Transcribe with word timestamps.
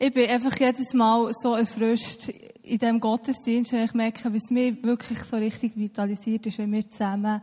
Ich 0.00 0.12
bin 0.12 0.30
einfach 0.30 0.56
jedes 0.56 0.94
Mal 0.94 1.28
so 1.32 1.56
erfrischt 1.56 2.28
in 2.62 2.78
diesem 2.78 3.00
Gottesdienst, 3.00 3.72
wenn 3.72 3.84
ich 3.84 3.94
merke, 3.94 4.32
was 4.32 4.48
mich 4.48 4.80
wirklich 4.84 5.18
so 5.24 5.36
richtig 5.36 5.76
vitalisiert 5.76 6.46
ist, 6.46 6.58
wenn 6.58 6.70
wir 6.70 6.88
zusammen 6.88 7.42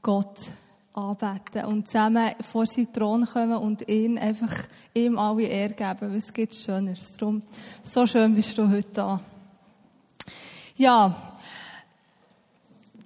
Gott 0.00 0.38
anbeten 0.94 1.66
und 1.66 1.86
zusammen 1.86 2.30
vor 2.40 2.66
seinen 2.66 2.90
Thron 2.90 3.26
kommen 3.26 3.58
und 3.58 3.86
ihn 3.86 4.16
einfach 4.16 4.54
ihm 4.94 5.18
alle 5.18 5.42
Ehre 5.42 5.74
geben. 5.74 6.16
Was 6.16 6.32
gibt's 6.32 6.62
Schöneres? 6.62 7.12
Darum, 7.18 7.42
so 7.82 8.06
schön 8.06 8.34
bist 8.34 8.56
du 8.56 8.70
heute 8.70 8.88
da. 8.94 9.20
Ja. 10.76 11.14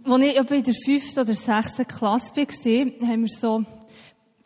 Als 0.04 0.22
ich 0.22 0.36
in 0.36 0.62
der 0.62 0.74
fünften 0.84 1.18
oder 1.18 1.34
sechsten 1.34 1.88
Klasse 1.88 2.36
war, 2.36 3.08
haben 3.08 3.22
wir 3.22 3.28
so 3.28 3.64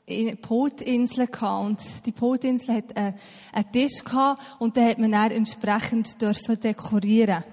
eine 0.09 0.37
Pultinsel 0.37 1.27
gehabt. 1.27 1.67
Und 1.67 2.07
die 2.07 2.13
Pultinsel 2.13 2.77
hat 2.77 2.97
einen, 2.97 3.15
einen 3.53 3.73
Tisch 3.73 4.05
gehabt 4.05 4.43
und 4.59 4.77
den 4.77 4.89
hat 4.89 4.99
man 4.99 5.13
dann 5.13 5.31
entsprechend 5.31 6.21
dürfen 6.21 6.59
dekorieren. 6.61 7.45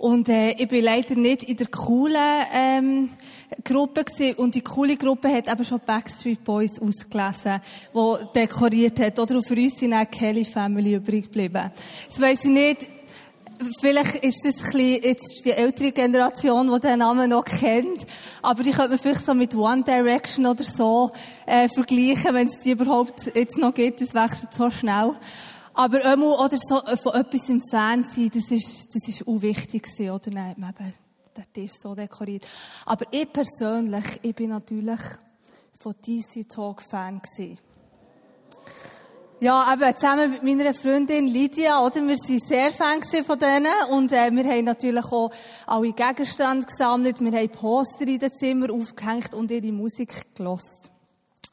Und 0.00 0.30
äh, 0.30 0.52
ich 0.52 0.66
bin 0.66 0.82
leider 0.82 1.14
nicht 1.14 1.42
in 1.42 1.58
der 1.58 1.66
coolen 1.66 2.42
ähm, 2.54 3.10
Gruppe 3.62 4.04
gewesen. 4.04 4.38
und 4.38 4.54
die 4.54 4.62
coole 4.62 4.96
Gruppe 4.96 5.28
hat 5.28 5.46
eben 5.46 5.62
schon 5.62 5.80
Backstreet 5.84 6.42
Boys 6.42 6.80
ausgelesen, 6.80 7.60
wo 7.92 8.16
dekoriert 8.34 8.98
hat. 8.98 9.18
Oder 9.18 9.42
für 9.42 9.54
uns 9.54 9.78
sind 9.78 9.92
auch 9.92 10.10
Kelly 10.10 10.46
Family 10.46 10.94
übrig 10.94 11.26
geblieben. 11.26 11.70
Das 12.08 12.18
weiss 12.18 12.44
ich 12.46 12.50
nicht. 12.50 12.88
Vielleicht 13.80 14.24
ist 14.24 14.42
das 14.44 14.54
ein 14.56 14.72
bisschen 14.72 15.02
jetzt 15.02 15.42
die 15.44 15.50
ältere 15.50 15.92
Generation, 15.92 16.72
die 16.72 16.80
den 16.80 17.00
Namen 17.00 17.28
noch 17.28 17.44
kennt. 17.44 18.06
Aber 18.40 18.62
die 18.62 18.70
könnte 18.70 18.90
man 18.90 18.98
vielleicht 18.98 19.24
so 19.24 19.34
mit 19.34 19.54
One 19.54 19.82
Direction 19.82 20.46
oder 20.46 20.64
so 20.64 21.10
äh, 21.44 21.68
vergleichen, 21.68 22.34
wenn 22.34 22.48
es 22.48 22.58
die 22.58 22.70
überhaupt 22.70 23.34
jetzt 23.34 23.58
noch 23.58 23.74
gibt. 23.74 24.00
Das 24.00 24.14
wechselt 24.14 24.54
so 24.54 24.70
schnell. 24.70 25.14
Aber 25.74 26.04
einmal, 26.06 26.38
oder 26.38 26.56
so, 26.58 26.82
äh, 26.84 26.96
von 26.96 27.14
etwas 27.14 27.48
im 27.50 27.60
Fernsehen, 27.62 28.30
das 28.32 28.50
ist, 28.50 28.94
das 28.94 29.06
ist 29.06 29.28
auch 29.28 29.42
wichtig 29.42 29.82
gewesen, 29.82 30.10
oder? 30.10 30.30
Nein, 30.30 30.56
eben, 30.56 30.92
der 31.36 31.52
Tisch 31.52 31.72
so 31.82 31.94
dekoriert. 31.94 32.46
Aber 32.86 33.04
ich 33.10 33.30
persönlich, 33.30 34.20
ich 34.22 34.34
bin 34.34 34.50
natürlich 34.50 35.00
von 35.78 35.94
DC 36.02 36.48
Talk 36.48 36.82
Fan 36.82 37.20
gewesen. 37.20 37.58
Ja, 39.42 39.72
eben, 39.72 39.96
zusammen 39.96 40.30
mit 40.32 40.42
meiner 40.42 40.74
Freundin 40.74 41.26
Lydia, 41.26 41.82
oder? 41.82 42.06
Wir 42.06 42.18
sind 42.18 42.42
sehr 42.42 42.70
Fan 42.72 43.02
von 43.02 43.38
denen. 43.38 43.72
Und, 43.90 44.12
äh, 44.12 44.30
wir 44.30 44.44
haben 44.44 44.64
natürlich 44.66 45.06
auch 45.06 45.30
alle 45.66 45.94
Gegenstände 45.94 46.66
gesammelt. 46.66 47.22
Wir 47.22 47.32
haben 47.32 47.48
Poster 47.48 48.06
in 48.06 48.18
den 48.18 48.30
Zimmer 48.30 48.70
aufgehängt 48.70 49.32
und 49.32 49.50
ihre 49.50 49.72
Musik 49.72 50.36
gelost. 50.36 50.90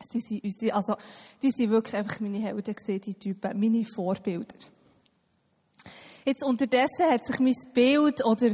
Sie 0.03 0.19
sind 0.19 0.43
unsere, 0.43 0.75
also, 0.75 0.95
die 1.41 1.51
sind 1.51 1.69
wirklich 1.69 1.95
einfach 1.95 2.19
meine 2.19 2.39
Helden 2.39 2.75
gesehen, 2.75 2.99
die 2.99 3.15
Typen, 3.15 3.57
meine 3.57 3.85
Vorbilder. 3.85 4.57
Jetzt 6.25 6.43
unterdessen 6.43 7.09
hat 7.09 7.25
sich 7.25 7.39
mein 7.39 7.55
Bild 7.73 8.25
oder 8.25 8.49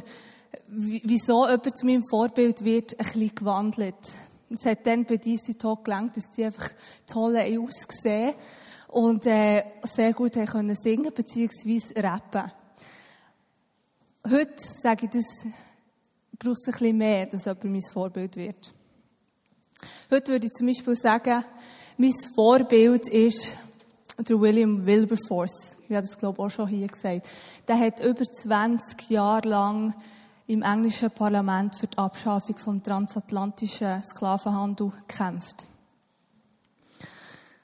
wieso 0.67 1.47
jemand 1.47 1.75
zu 1.75 1.87
meinem 1.87 2.05
Vorbild 2.07 2.63
wird, 2.63 2.99
ein 2.99 3.05
bisschen 3.05 3.33
gewandelt. 3.33 3.95
Es 4.51 4.63
hat 4.63 4.85
dann 4.85 5.05
bei 5.05 5.17
DC 5.17 5.57
Talk 5.57 5.85
gelangt, 5.85 6.15
dass 6.17 6.29
die 6.29 6.45
einfach 6.45 6.69
toll 7.07 7.35
ausgesehen 7.35 8.35
und 8.93 9.25
äh, 9.25 9.63
sehr 9.83 10.13
gut 10.13 10.33
können 10.33 10.75
singen 10.75 11.11
bzw. 11.11 11.99
rappen. 11.99 12.51
Heute 14.29 14.53
sage 14.57 15.05
ich, 15.05 15.11
das 15.11 15.25
braucht 16.37 16.59
es 16.61 16.67
ein 16.67 16.71
bisschen 16.71 16.97
mehr, 16.97 17.25
dass 17.25 17.45
jemand 17.45 17.65
mein 17.65 17.81
Vorbild 17.81 18.35
wird. 18.35 18.71
Heute 20.11 20.31
würde 20.31 20.45
ich 20.47 20.53
zum 20.53 20.67
Beispiel 20.67 20.95
sagen, 20.95 21.43
mein 21.97 22.13
Vorbild 22.35 23.07
ist 23.07 23.55
der 24.17 24.39
William 24.39 24.85
Wilberforce. 24.85 25.73
Ich 25.89 25.95
habe 25.95 26.07
das, 26.07 26.17
glaube 26.17 26.37
ich, 26.37 26.45
auch 26.45 26.51
schon 26.51 26.67
hier 26.67 26.87
gesagt. 26.87 27.27
Der 27.67 27.79
hat 27.79 27.99
über 28.03 28.23
20 28.23 29.09
Jahre 29.09 29.49
lang 29.49 29.95
im 30.47 30.61
englischen 30.61 31.11
Parlament 31.11 31.75
für 31.75 31.87
die 31.87 31.97
Abschaffung 31.97 32.57
vom 32.57 32.83
transatlantischen 32.83 34.03
Sklavenhandel 34.03 34.91
gekämpft. 35.07 35.67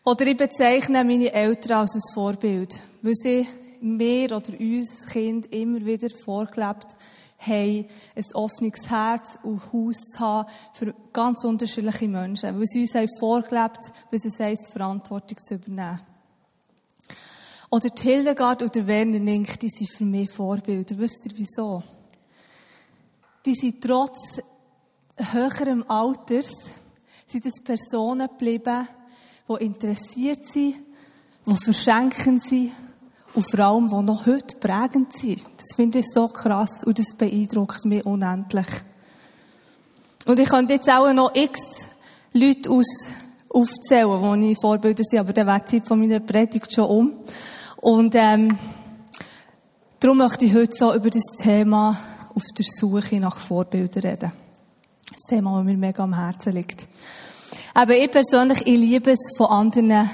Oder 0.04 0.28
ich 0.28 0.38
bezeichne 0.38 1.04
meine 1.04 1.32
Eltern 1.32 1.80
als 1.80 1.96
ein 1.96 2.14
Vorbild, 2.14 2.80
weil 3.02 3.16
sie 3.16 3.48
mir 3.82 4.36
oder 4.36 4.60
uns 4.60 5.06
Kind 5.08 5.54
immer 5.54 5.86
wieder 5.86 6.10
vorgelebt 6.10 6.96
haben, 7.38 7.86
ein 8.16 8.26
offenes 8.34 8.90
Herz 8.90 9.40
und 9.44 9.62
Haus 9.72 9.98
zu 10.12 10.20
haben 10.20 10.50
für 10.74 10.94
ganz 11.14 11.44
unterschiedliche 11.44 12.08
Menschen. 12.08 12.58
Weil 12.58 12.66
sie 12.66 12.82
uns 12.82 12.96
haben 12.96 13.08
vorgelebt, 13.20 13.92
was 14.12 14.26
es 14.26 14.40
heisst, 14.40 14.72
Verantwortung 14.72 15.38
zu 15.38 15.56
übernehmen. 15.56 16.02
Oder 17.70 17.90
die 17.90 18.02
Hildegard 18.02 18.64
oder 18.64 18.88
Werner 18.88 19.20
Nink, 19.20 19.60
die 19.60 19.70
sind 19.70 19.92
für 19.92 20.06
mich 20.06 20.32
Vorbilder. 20.32 20.98
Wisst 20.98 21.26
ihr 21.26 21.32
wieso? 21.36 21.84
Die 23.46 23.54
sind 23.54 23.82
trotz 23.82 24.40
höherem 25.16 25.86
Alters, 25.88 26.50
sind 27.26 27.46
es 27.46 27.64
Personen 27.64 28.28
geblieben, 28.28 28.88
die 29.50 29.66
interessiert 29.66 30.44
sind, 30.46 30.76
die 31.46 31.56
verschenken 31.56 32.40
sind 32.40 32.72
und 33.34 33.50
vor 33.50 33.60
allem, 33.60 33.88
die 33.88 34.04
noch 34.04 34.26
heute 34.26 34.56
prägend 34.58 35.14
sind. 35.14 35.44
Das 35.58 35.76
finde 35.76 36.00
ich 36.00 36.08
so 36.08 36.28
krass 36.28 36.84
und 36.84 37.00
das 37.00 37.16
beeindruckt 37.18 37.86
mich 37.86 38.06
unendlich. 38.06 38.68
Und 40.26 40.40
ich 40.40 40.50
könnte 40.50 40.74
jetzt 40.74 40.90
auch 40.90 41.12
noch 41.14 41.36
x 41.36 41.60
Leute 42.34 42.70
aus 42.70 42.86
aufzählen, 43.52 44.42
die 44.42 44.52
ich 44.52 44.60
Vorbilder 44.60 45.04
sind, 45.04 45.20
aber 45.20 45.34
dann 45.34 45.48
wäre 45.48 45.60
die 45.60 45.66
Zeit 45.66 45.88
von 45.88 46.00
meiner 46.00 46.20
Predigt 46.20 46.72
schon 46.72 46.86
um. 46.86 47.14
Und 47.78 48.14
ähm, 48.16 48.58
darum 50.00 50.18
möchte 50.18 50.46
ich 50.46 50.54
heute 50.54 50.76
so 50.76 50.94
über 50.94 51.10
das 51.10 51.36
Thema 51.42 51.98
auf 52.36 52.44
der 52.56 52.66
Suche 52.68 53.20
nach 53.20 53.38
Vorbildern 53.40 54.04
reden. 54.04 54.32
Das 55.10 55.22
Thema, 55.28 55.58
das 55.58 55.66
mir 55.66 55.78
mega 55.78 56.04
am 56.04 56.14
Herzen 56.14 56.54
liegt. 56.54 56.88
Aber 57.74 57.96
ich 57.96 58.12
persönlich, 58.12 58.62
ich 58.62 58.80
liebe 58.80 59.12
es, 59.12 59.34
von 59.38 59.48
anderen 59.48 60.10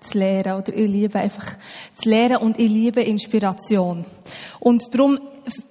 zu 0.00 0.18
lernen. 0.18 0.58
Oder 0.58 0.74
ich 0.74 0.88
liebe 0.88 1.18
einfach 1.18 1.46
zu 1.94 2.08
lernen 2.08 2.38
und 2.38 2.58
ich 2.58 2.68
liebe 2.68 3.02
Inspiration. 3.02 4.04
Und 4.60 4.94
darum 4.94 5.18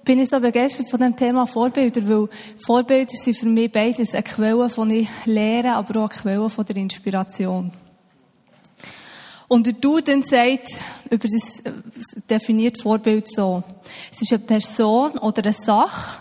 bin 0.04 0.18
ich 0.18 0.30
so 0.30 0.40
begeistert 0.40 0.88
von 0.90 1.00
dem 1.00 1.16
Thema 1.16 1.46
Vorbilder, 1.46 2.06
weil 2.08 2.28
Vorbilder 2.64 3.16
sind 3.16 3.36
für 3.36 3.46
mich 3.46 3.70
beides 3.70 4.14
eine 4.14 4.22
Quelle 4.22 4.68
von 4.68 5.06
lerne, 5.24 5.76
aber 5.76 6.00
auch 6.00 6.10
eine 6.10 6.20
Quelle 6.20 6.50
von 6.50 6.64
der 6.64 6.76
Inspiration. 6.76 7.72
Und 9.46 9.66
der 9.66 9.74
Duden 9.74 10.22
sagt, 10.22 10.68
über 11.08 11.26
das 11.26 11.62
definiert 12.28 12.82
Vorbild 12.82 13.26
so. 13.26 13.62
Es 14.12 14.20
ist 14.20 14.32
eine 14.32 14.42
Person 14.42 15.12
oder 15.18 15.42
eine 15.42 15.54
Sache, 15.54 16.20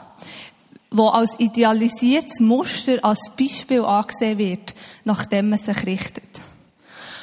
wo 0.97 1.09
als 1.09 1.39
idealisiertes 1.39 2.39
Muster, 2.39 3.03
als 3.03 3.31
Beispiel 3.37 3.81
angesehen 3.81 4.37
wird, 4.37 4.75
nachdem 5.03 5.49
man 5.49 5.59
sich 5.59 5.85
richtet. 5.85 6.27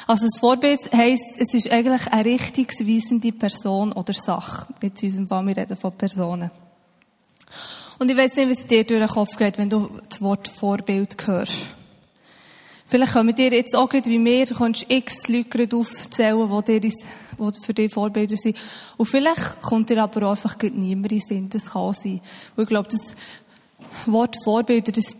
Also 0.06 0.26
das 0.26 0.38
Vorbild 0.38 0.80
heisst, 0.92 1.30
es 1.38 1.54
ist 1.54 1.70
eigentlich 1.70 2.06
eine 2.08 2.24
richtungsweisende 2.26 3.32
Person 3.32 3.92
oder 3.92 4.12
Sache. 4.12 4.66
Jetzt 4.82 5.02
in 5.02 5.08
unserem 5.08 5.28
Fall, 5.28 5.46
wir 5.46 5.56
reden 5.56 5.76
von 5.76 5.92
Personen. 5.92 6.50
Und 7.98 8.10
ich 8.10 8.16
weiß 8.16 8.36
nicht, 8.36 8.50
was 8.50 8.66
dir 8.66 8.84
durch 8.84 9.00
den 9.00 9.08
Kopf 9.08 9.36
geht, 9.36 9.56
wenn 9.56 9.70
du 9.70 9.88
das 10.08 10.20
Wort 10.20 10.48
Vorbild 10.48 11.26
hörst. 11.26 11.54
Vielleicht 12.86 13.14
kommen 13.14 13.34
dir 13.34 13.50
jetzt 13.50 13.74
auch 13.74 13.91
wie 13.92 14.18
mir, 14.18 14.44
du 14.44 14.54
kannst 14.54 14.84
x 14.88 15.26
Leute 15.28 15.74
aufzählen, 15.74 16.62
die, 16.66 16.80
dir, 16.80 16.91
die 16.91 17.60
für 17.60 17.72
dich 17.72 17.92
Vorbilder 17.92 18.36
sind. 18.36 18.56
Und 18.98 19.06
vielleicht 19.06 19.62
kommt 19.62 19.88
dir 19.88 20.02
aber 20.02 20.26
auch 20.26 20.30
einfach 20.32 20.56
niemand 20.60 21.12
in 21.12 21.20
Sinn. 21.20 21.48
Das 21.48 21.70
kann 21.70 21.94
sein. 21.94 22.20
Und 22.54 22.64
ich 22.64 22.68
glaube, 22.68 22.88
das 22.91 23.16
Wort 24.06 24.37
Vorbilder, 24.44 24.93
das, 24.93 25.15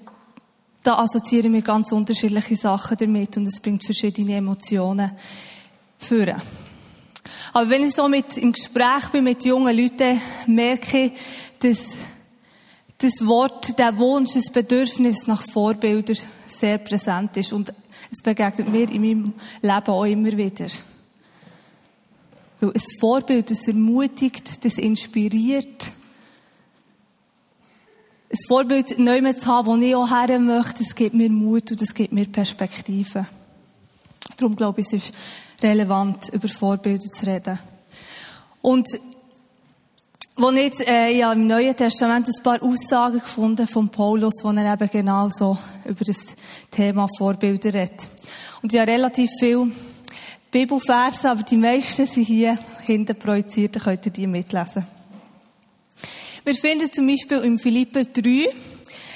da 0.83 0.99
assoziieren 0.99 1.53
wir 1.53 1.62
ganz 1.62 1.93
unterschiedliche 1.93 2.57
Sachen 2.57 2.97
damit 2.97 3.37
und 3.37 3.47
es 3.47 3.61
bringt 3.61 3.85
verschiedene 3.85 4.37
Emotionen 4.37 5.12
führen. 5.99 6.41
Aber 7.53 7.71
wenn 7.71 7.84
ich 7.84 7.95
so 7.95 8.09
mit, 8.09 8.37
im 8.37 8.53
Gespräch 8.53 9.09
bin 9.13 9.25
mit 9.25 9.45
jungen 9.45 9.77
Leuten, 9.77 10.21
merke 10.47 11.07
ich, 11.07 11.13
dass 11.60 11.97
das 12.98 13.27
Wort, 13.27 13.78
der 13.78 13.97
Wunsch, 13.98 14.33
das 14.34 14.51
Bedürfnis 14.51 15.27
nach 15.27 15.43
Vorbildern 15.43 16.16
sehr 16.47 16.78
präsent 16.78 17.37
ist. 17.37 17.53
Und 17.53 17.72
es 18.10 18.22
begegnet 18.22 18.69
mir 18.69 18.91
in 18.91 19.01
meinem 19.01 19.34
Leben 19.63 19.91
auch 19.91 20.04
immer 20.04 20.33
wieder. 20.33 20.66
Weil 22.60 22.71
ein 22.71 22.83
Vorbild, 23.01 23.51
das 23.51 23.66
ermutigt, 23.66 24.65
das 24.65 24.75
inspiriert, 24.75 25.93
ein 28.34 28.39
Vorbild 28.48 28.98
neu 28.98 29.33
zu 29.33 29.47
haben, 29.47 29.66
wo 29.66 29.77
ich 29.77 29.95
auch 29.95 30.10
her 30.10 30.39
möchte, 30.41 30.83
das 30.83 30.95
gibt 30.95 31.15
mir 31.15 31.31
Mut 31.31 31.71
und 31.71 31.81
das 31.81 31.95
gibt 31.95 32.13
mir 32.13 32.27
Perspektive. 32.27 33.27
Darum 34.36 34.57
glaube 34.57 34.81
ich, 34.81 34.89
es 34.89 34.92
ist 34.95 35.15
relevant, 35.63 36.31
über 36.33 36.48
Vorbilder 36.48 37.07
zu 37.07 37.27
reden. 37.27 37.59
Und 38.60 38.89
wo 40.36 40.51
ich 40.51 40.89
äh, 40.89 41.16
ja, 41.16 41.33
im 41.33 41.47
Neuen 41.47 41.77
Testament 41.77 42.27
ein 42.27 42.42
paar 42.42 42.60
Aussagen 42.60 43.21
gefunden 43.21 43.69
von 43.69 43.89
Paulus, 43.89 44.42
wo 44.42 44.51
er 44.51 44.72
eben 44.72 44.91
genau 44.91 45.31
so 45.31 45.57
über 45.84 46.04
das 46.04 46.19
Thema 46.72 47.07
Vorbilder 47.16 47.72
redet. 47.72 48.09
Und 48.63 48.72
ja 48.72 48.83
relativ 48.83 49.31
viel 49.39 49.71
Bibelverse, 50.51 51.31
aber 51.31 51.45
die 51.45 51.57
meisten 51.57 52.07
sind 52.07 52.25
hier 52.25 52.59
hinten 52.81 53.16
projiziert, 53.16 53.77
dann 53.77 53.83
könnt 53.84 54.07
ihr 54.07 54.13
die 54.13 54.27
mitlesen. 54.27 54.84
Wir 56.47 56.55
finden 56.55 56.93
zum 56.93 57.07
Beispiel 57.07 57.39
im 57.39 57.59
Philipper 57.59 58.05
3, 58.05 58.49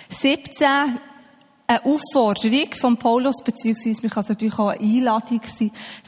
17 0.09 0.67
eine 1.67 1.85
Aufforderung 1.85 2.73
von 2.81 2.97
Paulus, 2.97 3.45
beziehungsweise 3.45 4.01
man 4.01 4.11
kann 4.11 4.23
es 4.23 4.31
natürlich 4.31 4.59
auch 4.59 4.69
eine 4.69 4.81
Einladung 4.81 5.43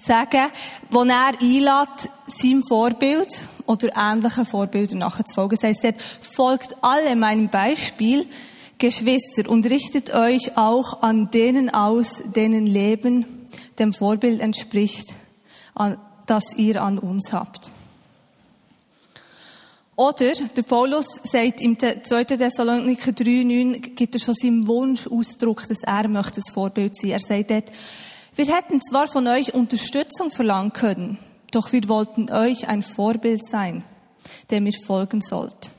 sagen, 0.03 0.51
wo 0.89 1.03
er 1.03 1.33
einlädt, 1.39 2.11
seinem 2.27 2.63
Vorbild 2.63 3.29
oder 3.67 3.91
ähnlichen 3.95 4.47
Vorbildern 4.47 5.01
nachzufolgen. 5.01 5.59
Das 5.61 5.69
heisst, 5.69 5.85
er 5.85 5.93
folgt 6.23 6.75
alle 6.81 7.15
meinem 7.17 7.51
Beispiel, 7.51 8.27
Geschwister, 8.79 9.51
und 9.51 9.69
richtet 9.69 10.15
euch 10.15 10.57
auch 10.57 11.03
an 11.03 11.31
denen 11.31 11.69
aus, 11.69 12.23
denen 12.35 12.67
Leben 12.67 13.27
dem 13.79 13.93
Vorbild 13.93 14.41
entspricht, 14.41 15.13
das 16.25 16.45
ihr 16.57 16.83
an 16.83 16.99
uns 16.99 17.31
habt. 17.31 17.73
Oder 20.01 20.33
der 20.33 20.63
Paulus 20.63 21.05
sagt 21.25 21.61
im 21.61 21.79
2. 21.79 22.25
Thessaloniker 22.25 23.11
3,9 23.11 23.81
gibt 23.91 24.15
er 24.15 24.19
schon 24.19 24.33
seinem 24.33 24.67
Wunsch 24.67 25.07
Ausdruck, 25.07 25.69
dass 25.69 25.83
er 25.83 26.09
möchte 26.09 26.41
das 26.41 26.49
Vorbild 26.55 26.97
sein. 26.97 27.11
Er 27.11 27.21
sagt 27.21 27.51
dort, 27.51 27.71
wir 28.35 28.47
hätten 28.47 28.81
zwar 28.81 29.09
von 29.09 29.27
euch 29.27 29.53
Unterstützung 29.53 30.31
verlangen 30.31 30.73
können, 30.73 31.19
doch 31.53 31.71
wir 31.73 31.87
wollten 31.91 32.33
euch 32.33 32.67
ein 32.67 32.83
Vorbild 32.83 33.45
sein, 33.45 33.85
dem 34.51 34.65
ihr 34.65 34.73
folgen 34.87 35.21
sollt. 35.21 35.71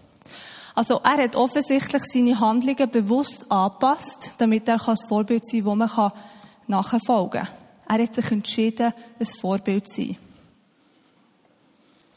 Also 0.75 1.01
er 1.03 1.23
hat 1.23 1.35
offensichtlich 1.35 2.03
seine 2.03 2.39
Handlungen 2.39 2.91
bewusst 2.91 3.51
angepasst, 3.51 4.35
damit 4.38 4.68
er 4.68 4.77
das 4.77 5.06
Vorbild 5.06 5.47
sein 5.47 5.62
kann, 5.62 5.65
wo 5.65 5.73
man 5.73 6.12
nachfolgen 6.68 7.41
kann. 7.41 7.56
Er 7.89 8.03
hat 8.03 8.13
sich 8.13 8.31
entschieden, 8.31 8.94
ein 9.19 9.25
Vorbild 9.25 9.88
zu 9.88 10.03
sein. 10.03 10.18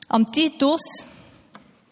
Am 0.09 0.31
Titus 0.31 0.83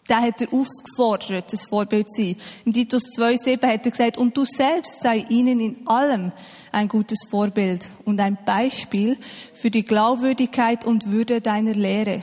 der 0.09 0.21
hat 0.21 0.41
er 0.41 0.47
aufgefordert, 0.53 1.53
das 1.53 1.65
Vorbild 1.65 2.09
zu 2.11 2.21
sein. 2.21 2.35
Im 2.65 2.73
Titus 2.73 3.03
2,7 3.17 3.67
hat 3.67 3.85
er 3.85 3.91
gesagt, 3.91 4.17
und 4.17 4.35
du 4.35 4.45
selbst 4.45 5.01
sei 5.01 5.25
ihnen 5.29 5.59
in 5.59 5.87
allem 5.87 6.31
ein 6.71 6.87
gutes 6.87 7.19
Vorbild 7.29 7.89
und 8.05 8.19
ein 8.19 8.37
Beispiel 8.45 9.17
für 9.53 9.71
die 9.71 9.85
Glaubwürdigkeit 9.85 10.85
und 10.85 11.11
Würde 11.11 11.41
deiner 11.41 11.73
Lehre. 11.73 12.21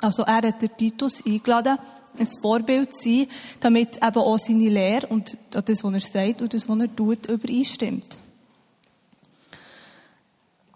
Also 0.00 0.22
er 0.22 0.36
hat 0.36 0.62
den 0.62 0.76
Titus 0.76 1.24
eingeladen, 1.26 1.78
ein 2.18 2.28
Vorbild 2.40 2.94
zu 2.94 3.08
sein, 3.08 3.26
damit 3.60 3.96
eben 3.96 4.18
auch 4.18 4.38
seine 4.38 4.68
Lehre 4.68 5.06
und 5.08 5.36
das, 5.50 5.84
was 5.84 5.92
er 5.92 6.00
sagt 6.00 6.42
und 6.42 6.54
das, 6.54 6.68
was 6.68 6.78
er 6.78 6.96
tut, 6.96 7.26
übereinstimmt. 7.26 8.18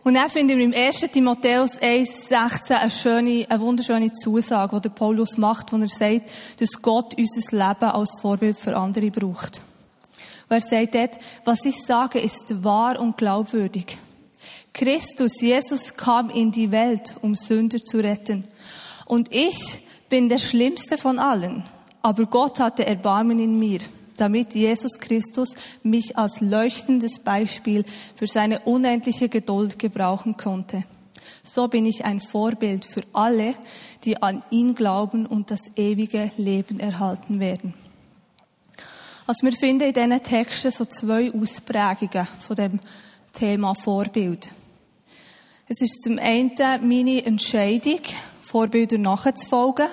Und 0.05 0.15
dann 0.15 0.31
finden 0.31 0.59
wir 0.59 0.65
im 0.65 0.75
1. 0.75 1.01
Timotheus 1.13 1.79
1,16 1.81 2.73
eine 2.73 3.47
eine 3.49 3.61
wunderschöne 3.61 4.13
Zusage, 4.13 4.77
die 4.77 4.83
der 4.83 4.91
Paulus 4.91 5.39
macht, 5.39 5.73
wo 5.73 5.77
er 5.77 5.89
sagt, 5.89 6.23
dass 6.59 6.83
Gott 6.83 7.15
unser 7.17 7.57
Leben 7.57 7.91
als 7.91 8.17
Vorbild 8.21 8.57
für 8.57 8.77
andere 8.77 9.13
braucht. 9.13 9.63
Und 10.49 10.57
er 10.57 10.61
sagt 10.61 10.97
dort, 10.97 11.19
was 11.45 11.65
ich 11.65 11.81
sage, 11.81 12.19
ist 12.19 12.65
wahr 12.65 12.99
und 13.01 13.17
glaubwürdig. 13.17 13.97
Christus, 14.73 15.41
Jesus 15.41 15.97
kam 15.97 16.31
in 16.31 16.51
die 16.51 16.73
Welt, 16.73 17.15
um 17.23 17.37
Sünder 17.37 17.79
zu 17.79 17.99
retten. 17.99 18.45
Und 19.07 19.33
ich 19.33 19.79
bin 20.09 20.29
der 20.29 20.39
Schlimmste 20.39 20.99
von 20.99 21.21
allen. 21.21 21.63
Aber 22.03 22.27
Gott 22.27 22.59
hatte 22.59 22.85
Erbarmen 22.85 23.39
in 23.39 23.57
mir 23.57 23.79
damit 24.17 24.55
Jesus 24.55 24.99
Christus 24.99 25.55
mich 25.83 26.17
als 26.17 26.41
leuchtendes 26.41 27.19
Beispiel 27.21 27.85
für 28.15 28.27
seine 28.27 28.61
unendliche 28.61 29.29
Geduld 29.29 29.79
gebrauchen 29.79 30.37
konnte. 30.37 30.85
So 31.45 31.69
bin 31.69 31.87
ich 31.87 32.05
ein 32.05 32.21
Vorbild 32.21 32.85
für 32.85 33.03
alle, 33.13 33.55
die 34.05 34.23
an 34.23 34.43
ihn 34.51 34.75
glauben 34.75 35.27
und 35.27 35.51
das 35.51 35.61
ewige 35.77 36.31
Leben 36.37 36.81
erhalten 36.81 37.41
werden. 37.41 37.75
Also 39.27 39.47
wir 39.47 39.53
finden 39.53 39.89
in 39.89 39.93
diesen 39.93 40.23
Texten 40.23 40.71
so 40.71 40.85
zwei 40.85 41.33
Ausprägungen 41.33 42.27
von 42.41 42.57
dem 42.57 42.81
Thema 43.33 43.75
Vorbild. 43.75 44.51
Es 45.69 45.81
ist 45.81 46.03
zum 46.03 46.19
einen 46.19 46.53
meine 46.83 47.25
Entscheidung, 47.25 48.01
Vorbilder 48.41 48.99
nachzufolgen, 48.99 49.87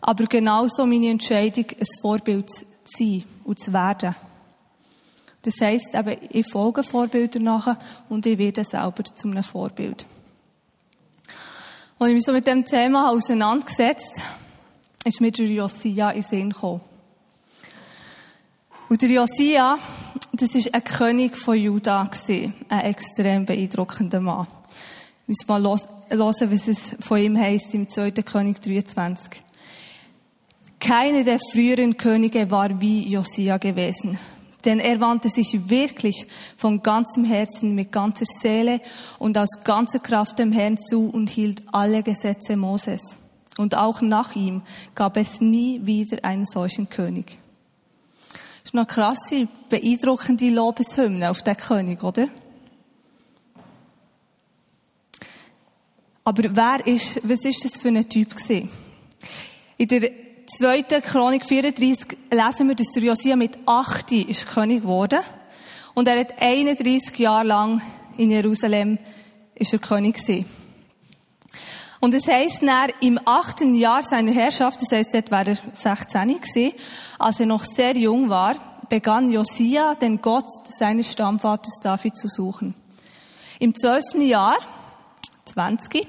aber 0.00 0.24
genauso 0.26 0.84
meine 0.84 1.08
Entscheidung, 1.08 1.66
ein 1.70 1.86
Vorbild 2.02 2.50
sein 2.96 3.24
und 3.44 3.58
zu 3.58 3.72
werden. 3.72 4.14
Das 5.42 5.54
heisst 5.60 5.94
eben, 5.94 6.16
ich 6.30 6.46
folge 6.50 6.82
Vorbildern 6.82 7.44
nach 7.44 7.76
und 8.08 8.26
ich 8.26 8.36
werde 8.38 8.64
selber 8.64 9.04
zu 9.04 9.28
einem 9.28 9.42
Vorbild. 9.42 10.06
Als 11.98 12.08
ich 12.08 12.14
mich 12.14 12.24
so 12.24 12.32
mit 12.32 12.46
dem 12.46 12.64
Thema 12.64 13.10
auseinandergesetzt 13.10 14.20
ist 15.04 15.20
mir 15.20 15.32
der 15.32 15.46
Josia 15.46 16.10
in 16.10 16.20
den 16.20 16.22
Sinn 16.22 16.50
gekommen. 16.50 16.82
Und 18.88 19.00
der 19.00 19.08
Josia, 19.08 19.78
das 20.32 20.54
war 20.54 20.74
ein 20.74 20.84
König 20.84 21.36
von 21.36 21.56
Juda, 21.56 22.10
ein 22.28 22.80
extrem 22.80 23.46
beeindruckender 23.46 24.20
Mann. 24.20 24.46
Wir 25.26 25.36
müssen 25.36 25.46
mal 25.46 25.62
hören, 25.62 26.50
was 26.50 26.68
es 26.68 26.96
von 27.00 27.18
ihm 27.18 27.38
heisst 27.38 27.72
im 27.72 27.88
2. 27.88 28.10
König 28.10 28.60
23. 28.60 29.42
Keiner 30.80 31.24
der 31.24 31.38
früheren 31.52 31.98
Könige 31.98 32.50
war 32.50 32.80
wie 32.80 33.06
Josia 33.06 33.58
gewesen. 33.58 34.18
Denn 34.64 34.78
er 34.78 35.00
wandte 35.00 35.28
sich 35.30 35.68
wirklich 35.68 36.26
von 36.56 36.82
ganzem 36.82 37.24
Herzen, 37.24 37.74
mit 37.74 37.92
ganzer 37.92 38.26
Seele 38.26 38.80
und 39.18 39.38
aus 39.38 39.62
ganzer 39.64 40.00
Kraft 40.00 40.38
dem 40.38 40.52
Herrn 40.52 40.76
zu 40.78 41.08
und 41.08 41.30
hielt 41.30 41.62
alle 41.72 42.02
Gesetze 42.02 42.56
Moses. 42.56 43.16
Und 43.56 43.76
auch 43.76 44.00
nach 44.00 44.34
ihm 44.36 44.62
gab 44.94 45.16
es 45.16 45.40
nie 45.40 45.84
wieder 45.84 46.24
einen 46.24 46.46
solchen 46.46 46.88
König. 46.88 47.38
Ist 48.64 48.74
noch 48.74 48.86
krasse, 48.86 49.48
beeindruckende 49.68 50.50
Lobeshymne 50.50 51.30
auf 51.30 51.42
den 51.42 51.56
König, 51.56 52.02
oder? 52.02 52.28
Aber 56.24 56.42
wer 56.54 56.86
ist, 56.86 57.20
was 57.28 57.44
ist 57.44 57.64
das 57.64 57.80
für 57.80 57.88
ein 57.88 58.08
Typ 58.08 58.36
gewesen? 58.36 58.70
In 59.78 59.88
der 59.88 60.10
2. 60.52 60.82
Chronik 61.00 61.46
34 61.46 62.18
lesen 62.32 62.68
wir, 62.68 62.74
dass 62.74 62.88
der 62.88 63.04
Josia 63.04 63.36
mit 63.36 63.56
8 63.66 64.10
ist 64.10 64.48
König 64.48 64.82
geworden. 64.82 65.20
Und 65.94 66.08
er 66.08 66.18
hat 66.18 66.40
31 66.40 67.16
Jahre 67.18 67.46
lang 67.46 67.82
in 68.16 68.32
Jerusalem 68.32 68.98
ist 69.54 69.72
er 69.72 69.78
König 69.78 70.16
gewesen. 70.16 70.46
Und 72.00 72.14
es 72.14 72.26
heisst, 72.26 72.64
er 72.64 72.88
im 73.00 73.20
achten 73.26 73.74
Jahr 73.76 74.02
seiner 74.02 74.32
Herrschaft, 74.32 74.80
das 74.80 74.90
heisst, 74.90 75.14
dort 75.14 75.30
war 75.30 75.46
er 75.46 75.56
16 75.72 76.28
gewesen, 76.28 76.72
als 77.18 77.38
er 77.38 77.46
noch 77.46 77.64
sehr 77.64 77.96
jung 77.96 78.28
war, 78.28 78.56
begann 78.88 79.30
Josia, 79.30 79.94
den 79.94 80.20
Gott 80.20 80.48
seines 80.68 81.12
Stammvaters 81.12 81.78
David 81.80 82.16
zu 82.16 82.26
suchen. 82.26 82.74
Im 83.60 83.72
zwölften 83.74 84.22
Jahr, 84.22 84.56
20, 85.44 86.06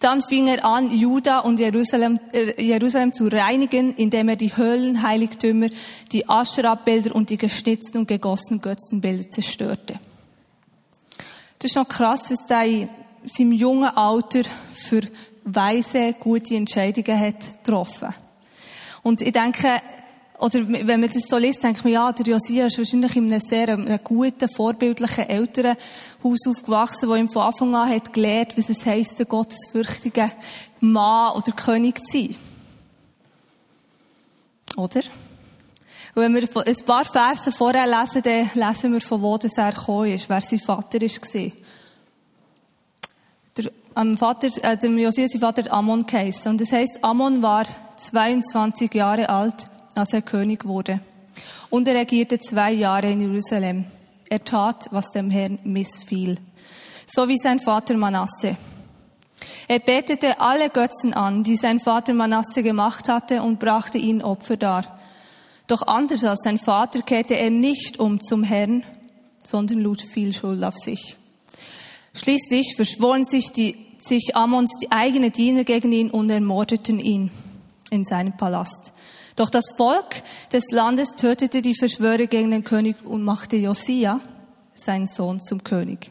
dann 0.00 0.22
fing 0.22 0.46
er 0.46 0.64
an, 0.64 0.90
Juda 0.90 1.40
und 1.40 1.58
Jerusalem, 1.58 2.20
äh, 2.32 2.62
Jerusalem 2.62 3.12
zu 3.12 3.26
reinigen, 3.26 3.94
indem 3.94 4.28
er 4.28 4.36
die 4.36 4.56
Höhlenheiligtümer, 4.56 5.68
die 6.12 6.28
Ascherabbilder 6.28 7.14
und 7.14 7.30
die 7.30 7.36
geschnitzten 7.36 8.00
und 8.00 8.08
gegossenen 8.08 8.60
Götzenbilder 8.60 9.30
zerstörte. 9.30 9.98
Das 11.58 11.72
ist 11.72 11.76
noch 11.76 11.88
krass, 11.88 12.30
was 12.30 12.48
er 12.48 12.64
in 12.64 12.88
seinem 13.24 13.52
jungen 13.52 13.88
Alter 13.88 14.42
für 14.74 15.00
weise, 15.44 16.14
gute 16.20 16.54
Entscheidungen 16.54 17.18
hat 17.18 17.64
getroffen. 17.64 18.14
Und 19.02 19.22
ich 19.22 19.32
denke, 19.32 19.80
oder 20.40 20.68
wenn 20.68 21.00
man 21.00 21.10
das 21.10 21.24
so 21.28 21.36
liest, 21.36 21.64
denkt 21.64 21.82
man, 21.82 21.92
ja, 21.92 22.12
der 22.12 22.26
Josia 22.26 22.66
ist 22.66 22.78
wahrscheinlich 22.78 23.16
in 23.16 23.32
einem 23.32 23.40
sehr 23.40 23.68
einem 23.68 23.98
guten, 24.04 24.48
vorbildlichen 24.48 25.28
Elternhaus 25.28 26.46
aufgewachsen, 26.46 27.08
wo 27.08 27.16
ihm 27.16 27.28
von 27.28 27.42
Anfang 27.42 27.74
an 27.74 27.90
hat 27.90 28.12
gelernt, 28.12 28.56
was 28.56 28.68
es 28.68 28.86
heisst, 28.86 29.20
ein 29.20 29.26
gottesfürchtiger 29.26 30.30
Mann 30.78 31.34
oder 31.34 31.50
König 31.52 32.04
zu 32.04 32.18
sein. 32.18 32.36
Oder? 34.76 35.00
Und 36.14 36.22
wenn 36.22 36.34
wir 36.34 36.42
ein 36.42 36.84
paar 36.86 37.04
Verse 37.04 37.50
vorher 37.50 37.86
lesen, 37.86 38.22
dann 38.22 38.50
lesen 38.54 38.92
wir, 38.92 39.00
von 39.00 39.20
wo 39.20 39.36
das 39.38 39.58
er 39.58 39.72
gekommen 39.72 40.12
ist, 40.12 40.28
wer 40.28 40.40
sein 40.40 40.60
Vater 40.60 41.00
war. 41.00 41.52
Der, 43.56 43.72
ähm, 43.96 44.16
Vater, 44.16 44.46
äh, 44.62 44.76
der 44.76 44.90
Josia, 44.90 45.26
sein 45.28 45.40
Vater 45.40 45.72
Ammon 45.72 46.06
geheissen. 46.06 46.52
Und 46.52 46.60
das 46.60 46.70
heisst, 46.70 47.02
Ammon 47.02 47.42
war 47.42 47.64
22 47.96 48.94
Jahre 48.94 49.28
alt 49.28 49.66
als 49.98 50.12
er 50.12 50.22
König 50.22 50.64
wurde. 50.64 51.00
Und 51.70 51.88
er 51.88 51.94
regierte 51.94 52.38
zwei 52.38 52.72
Jahre 52.72 53.10
in 53.10 53.20
Jerusalem. 53.20 53.84
Er 54.30 54.44
tat, 54.44 54.88
was 54.90 55.10
dem 55.10 55.30
Herrn 55.30 55.58
missfiel. 55.64 56.38
So 57.06 57.28
wie 57.28 57.38
sein 57.38 57.60
Vater 57.60 57.96
Manasse. 57.96 58.56
Er 59.66 59.78
betete 59.78 60.40
alle 60.40 60.70
Götzen 60.70 61.12
an, 61.12 61.42
die 61.42 61.56
sein 61.56 61.80
Vater 61.80 62.14
Manasse 62.14 62.62
gemacht 62.62 63.08
hatte 63.08 63.42
und 63.42 63.58
brachte 63.58 63.98
ihnen 63.98 64.22
Opfer 64.22 64.56
dar. 64.56 64.98
Doch 65.66 65.86
anders 65.86 66.24
als 66.24 66.40
sein 66.42 66.58
Vater 66.58 67.02
kehrte 67.02 67.34
er 67.34 67.50
nicht 67.50 67.98
um 67.98 68.20
zum 68.20 68.42
Herrn, 68.42 68.82
sondern 69.44 69.80
lud 69.80 70.02
viel 70.02 70.32
Schuld 70.32 70.64
auf 70.64 70.76
sich. 70.76 71.16
Schließlich 72.14 72.74
verschworen 72.76 73.24
sich 73.24 73.52
die 73.52 73.76
sich 74.00 74.34
Ammons 74.34 74.70
eigene 74.90 75.30
Diener 75.30 75.64
gegen 75.64 75.92
ihn 75.92 76.10
und 76.10 76.30
ermordeten 76.30 76.98
ihn 76.98 77.30
in 77.90 78.04
seinem 78.04 78.36
Palast. 78.36 78.92
Doch 79.38 79.50
das 79.50 79.70
Volk 79.76 80.24
des 80.52 80.64
Landes 80.72 81.10
tötete 81.10 81.62
die 81.62 81.76
Verschwörer 81.76 82.26
gegen 82.26 82.50
den 82.50 82.64
König 82.64 82.96
und 83.04 83.22
machte 83.22 83.54
Josia, 83.54 84.20
seinen 84.74 85.06
Sohn, 85.06 85.38
zum 85.38 85.62
König. 85.62 86.10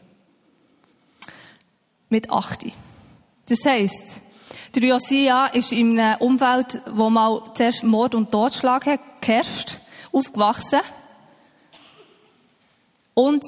Mit 2.08 2.30
80. 2.30 2.72
Das 3.50 3.58
heißt, 3.66 4.22
der 4.74 4.82
Josia 4.82 5.44
ist 5.48 5.72
in 5.72 6.00
einem 6.00 6.16
Umfeld, 6.20 6.80
wo 6.90 7.10
mal 7.10 7.42
zuerst 7.52 7.84
Mord 7.84 8.14
und 8.14 8.32
Totschlag 8.32 8.86
hat, 8.86 9.00
geherrscht, 9.20 9.78
aufgewachsen. 10.10 10.80
Und 13.12 13.44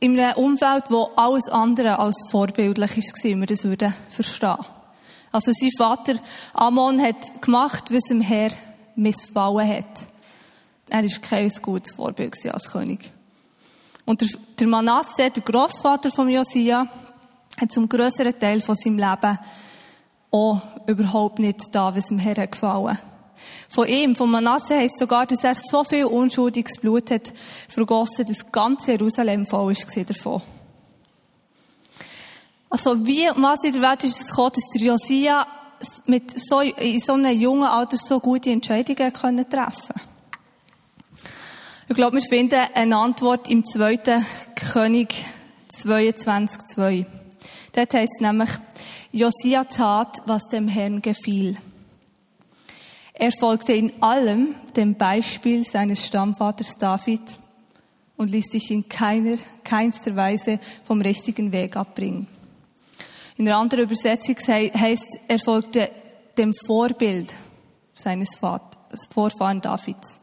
in 0.00 0.20
einem 0.20 0.36
Umfeld, 0.36 0.90
wo 0.90 1.10
alles 1.16 1.48
andere 1.48 1.98
als 1.98 2.26
vorbildlich 2.30 2.94
war, 2.98 3.24
wenn 3.24 3.40
wir 3.40 3.46
das 3.46 3.64
würden 3.64 3.94
verstehen. 4.10 4.58
Also 5.32 5.50
sein 5.58 5.70
Vater 5.78 6.14
Amon 6.52 7.00
hat 7.00 7.40
gemacht, 7.40 7.90
was 7.90 8.02
dem 8.02 8.20
Herr 8.20 8.50
missfallen 8.96 9.68
hat. 9.68 10.06
Er 10.90 11.02
war 11.02 11.18
kein 11.20 11.52
gutes 11.62 11.94
Vorbild 11.94 12.34
als 12.52 12.70
König. 12.70 13.12
Und 14.04 14.24
der, 14.60 14.66
Manasse, 14.66 15.30
der 15.30 15.42
Großvater 15.42 16.10
von 16.10 16.28
Josia, 16.28 16.86
hat 17.60 17.72
zum 17.72 17.88
größeren 17.88 18.38
Teil 18.38 18.60
von 18.60 18.74
seinem 18.74 18.98
Leben 18.98 19.38
auch 20.30 20.60
überhaupt 20.86 21.38
nicht 21.38 21.74
da, 21.74 21.94
was 21.94 22.06
dem 22.06 22.18
Herrn 22.18 22.50
gefallen. 22.50 22.98
Von 23.68 23.88
ihm, 23.88 24.14
von 24.14 24.30
Manasse 24.30 24.76
heisst 24.76 24.98
sogar, 24.98 25.26
dass 25.26 25.44
er 25.44 25.54
so 25.54 25.84
viel 25.84 26.04
unschuldiges 26.04 26.78
Blut 26.80 27.10
hat 27.10 27.32
vergossen, 27.68 28.26
dass 28.26 28.50
ganz 28.52 28.86
Jerusalem 28.86 29.46
voll 29.46 29.74
war 29.74 30.04
davon. 30.04 30.42
Also, 32.70 33.06
wie, 33.06 33.28
was 33.36 33.64
in 33.64 33.72
der 33.72 33.82
Welt 33.82 34.04
ist 34.04 34.20
es 34.20 34.26
gekommen, 34.28 34.52
dass 34.54 34.70
der 34.70 34.82
Josia 34.82 35.46
mit 36.06 36.32
so, 36.38 36.60
in 36.60 37.00
so 37.00 37.14
einem 37.14 37.38
jungen 37.38 37.68
Alter 37.68 37.96
so 37.96 38.20
gute 38.20 38.50
Entscheidungen 38.50 39.12
können 39.12 39.48
treffen 39.48 39.94
Ich 41.88 41.94
glaube, 41.94 42.16
wir 42.16 42.22
finden 42.22 42.60
eine 42.74 42.96
Antwort 42.96 43.50
im 43.50 43.64
zweiten 43.64 44.24
König 44.72 45.24
22,2. 45.72 47.06
Dort 47.72 47.94
heisst 47.94 48.14
es 48.16 48.20
nämlich, 48.20 48.50
Josia 49.12 49.64
tat, 49.64 50.16
was 50.26 50.48
dem 50.48 50.68
Herrn 50.68 51.02
gefiel. 51.02 51.56
Er 53.12 53.30
folgte 53.30 53.72
in 53.72 54.02
allem 54.02 54.54
dem 54.76 54.96
Beispiel 54.96 55.64
seines 55.64 56.04
Stammvaters 56.04 56.74
David 56.78 57.38
und 58.16 58.30
ließ 58.30 58.46
sich 58.46 58.70
in 58.70 58.88
keiner, 58.88 59.36
keinster 59.62 60.16
Weise 60.16 60.58
vom 60.84 61.00
richtigen 61.00 61.52
Weg 61.52 61.76
abbringen. 61.76 62.26
In 63.36 63.48
einer 63.48 63.58
anderen 63.58 63.84
Übersetzung 63.84 64.36
heißt, 64.46 65.08
er 65.26 65.38
folgte 65.40 65.90
dem 66.38 66.52
Vorbild 66.54 67.34
seines 67.92 68.36
Vaters, 68.36 69.08
Vorfahren 69.10 69.60
Davids. 69.60 70.20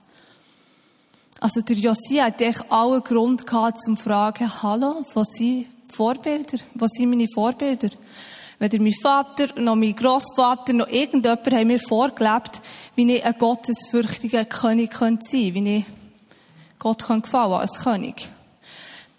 Also 1.42 1.62
der 1.62 1.76
Josia 1.76 2.26
hat 2.26 2.40
echt 2.40 2.72
allen 2.72 3.04
Grund 3.04 3.46
gehabt 3.46 3.82
zum 3.82 3.98
fragen, 3.98 4.50
hallo, 4.62 5.04
was 5.14 5.28
sind 5.34 5.66
Vorbilder? 5.88 6.60
Was 6.76 6.92
sind 6.92 7.10
meine 7.10 7.28
Vorbilder? 7.28 7.90
Weder 8.60 8.80
mein 8.80 8.94
Vater, 8.94 9.60
noch 9.60 9.76
mein 9.76 9.96
Großvater, 9.96 10.72
noch 10.74 10.88
irgendjemand 10.88 11.52
haben 11.52 11.68
mir 11.68 11.80
vorgelebt, 11.80 12.62
wie 12.96 13.16
ich 13.16 13.26
ein 13.26 13.38
gottesfürchtiger 13.38 14.46
König 14.46 14.94
sein 14.94 15.18
könnte, 15.18 15.32
wie 15.32 15.78
ich 15.78 15.86
Gott 16.78 17.06
gefallen 17.08 17.54
als 17.54 17.80
König. 17.80 18.30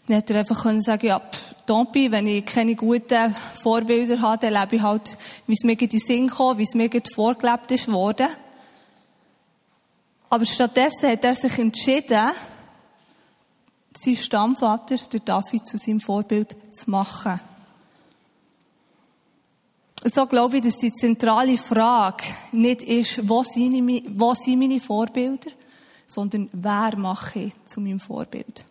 Dann 0.06 0.16
hätte 0.16 0.34
er 0.34 0.40
einfach 0.40 0.62
können 0.62 0.80
sagen, 0.80 1.06
ja, 1.06 1.20
Tompi, 1.66 2.10
wenn 2.10 2.26
ich 2.26 2.44
keine 2.44 2.74
guten 2.74 3.34
Vorbilder 3.54 4.20
habe, 4.20 4.50
dann 4.50 4.60
lebe 4.60 4.76
ich 4.76 4.82
halt, 4.82 5.16
wie 5.46 5.54
es 5.54 5.64
mir 5.64 5.80
in 5.80 5.88
den 5.88 6.00
Sinn 6.00 6.28
kam, 6.28 6.58
wie 6.58 6.64
es 6.64 6.74
mir 6.74 6.90
vorgelebt 7.14 7.70
ist 7.70 7.90
worden. 7.90 8.28
Aber 10.28 10.46
stattdessen 10.46 11.10
hat 11.10 11.24
er 11.24 11.34
sich 11.34 11.58
entschieden, 11.58 12.32
sein 13.94 14.16
Stammvater, 14.16 14.96
der 14.96 15.20
David, 15.20 15.66
zu 15.66 15.76
seinem 15.76 16.00
Vorbild 16.00 16.56
zu 16.70 16.90
machen. 16.90 17.40
So 20.04 20.26
glaube 20.26 20.56
ich, 20.56 20.64
dass 20.64 20.78
die 20.78 20.92
zentrale 20.92 21.56
Frage 21.56 22.24
nicht 22.50 22.82
ist, 22.82 23.28
wo 23.28 23.44
sind 23.44 24.58
meine 24.58 24.80
Vorbilder, 24.80 25.50
sondern 26.06 26.48
wer 26.52 26.96
mache 26.96 27.40
ich 27.40 27.64
zu 27.66 27.80
meinem 27.80 28.00
Vorbild. 28.00 28.64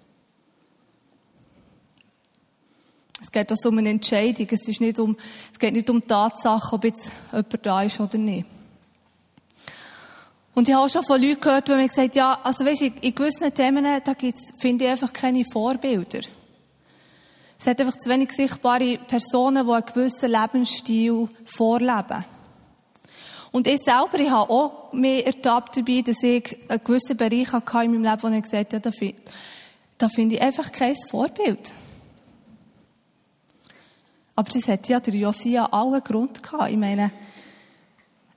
Es 3.22 3.32
geht 3.32 3.52
also 3.52 3.70
um 3.70 3.78
eine 3.78 3.90
Entscheidung. 3.90 4.48
Es, 4.50 4.68
ist 4.68 4.82
nicht 4.82 5.00
um, 5.00 5.16
es 5.52 5.60
geht 5.60 5.74
nicht 5.74 5.90
um 5.90 6.02
die 6.02 6.08
Tatsache, 6.08 6.76
ob 6.76 6.84
jetzt 6.84 7.12
jemand 7.32 7.66
da 7.66 7.84
ist 7.84 8.00
oder 8.00 8.18
nicht. 8.18 8.46
Und 10.54 10.68
ich 10.68 10.74
habe 10.74 10.86
auch 10.86 10.90
schon 10.90 11.04
von 11.04 11.22
Leuten 11.22 11.40
gehört, 11.40 11.68
die 11.68 11.74
mir 11.74 11.88
gesagt 11.88 12.10
haben, 12.10 12.18
ja, 12.18 12.40
also 12.44 12.66
weißt, 12.66 12.82
in, 12.82 12.94
in 12.98 13.16
gewissen 13.16 13.54
Themen, 13.54 13.86
da 14.04 14.14
gibt's, 14.14 14.54
finde 14.58 14.86
ich 14.86 14.92
einfach 14.92 15.14
keine 15.14 15.46
Vorbilder. 15.46 16.20
Es 17.58 17.68
hat 17.68 17.80
einfach 17.80 17.98
zu 17.98 18.10
wenig 18.10 18.32
sichtbare 18.32 18.98
Personen, 19.08 19.66
die 19.66 19.72
einen 19.72 19.86
gewissen 19.86 20.32
Lebensstil 20.32 21.30
vorleben. 21.46 22.26
Und 23.52 23.68
ich 23.68 23.82
selber, 23.82 24.20
ich 24.20 24.30
habe 24.30 24.52
auch 24.52 24.92
mehr 24.94 25.26
ertappt 25.28 25.78
dabei, 25.78 26.02
dass 26.02 26.24
ich 26.24 26.58
einen 26.68 26.84
gewissen 26.84 27.18
Bereich 27.18 27.52
hatte 27.52 27.86
in 27.86 27.92
meinem 27.92 28.04
Leben, 28.04 28.24
wo 28.24 28.28
ich 28.30 28.44
gesagt 28.44 28.74
habe, 28.74 28.92
ja, 29.00 29.12
da 29.98 30.10
finde 30.10 30.36
ich 30.36 30.42
einfach 30.42 30.72
kein 30.72 30.96
Vorbild. 31.10 31.74
Aber 34.42 34.50
das 34.50 34.68
hat 34.68 34.88
ja 34.88 35.00
der 35.00 35.14
Josia 35.14 35.68
allen 35.68 36.04
Grund 36.04 36.42
gehabt. 36.42 36.72
Ich 36.72 36.78
meine, 36.78 37.12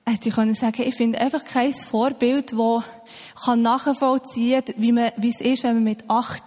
hätte 0.05 0.29
ich 0.29 0.35
können 0.35 0.53
sagen, 0.53 0.83
ich 0.83 0.93
finde 0.93 1.19
einfach 1.19 1.43
kein 1.43 1.73
Vorbild, 1.73 2.53
das 2.53 3.55
nachvollziehen 3.57 4.63
kann, 4.63 4.75
wie, 4.77 4.91
man, 4.91 5.09
wie 5.17 5.29
es 5.29 5.41
ist, 5.41 5.63
wenn 5.63 5.77
man 5.77 5.83
mit 5.83 6.07
8 6.07 6.43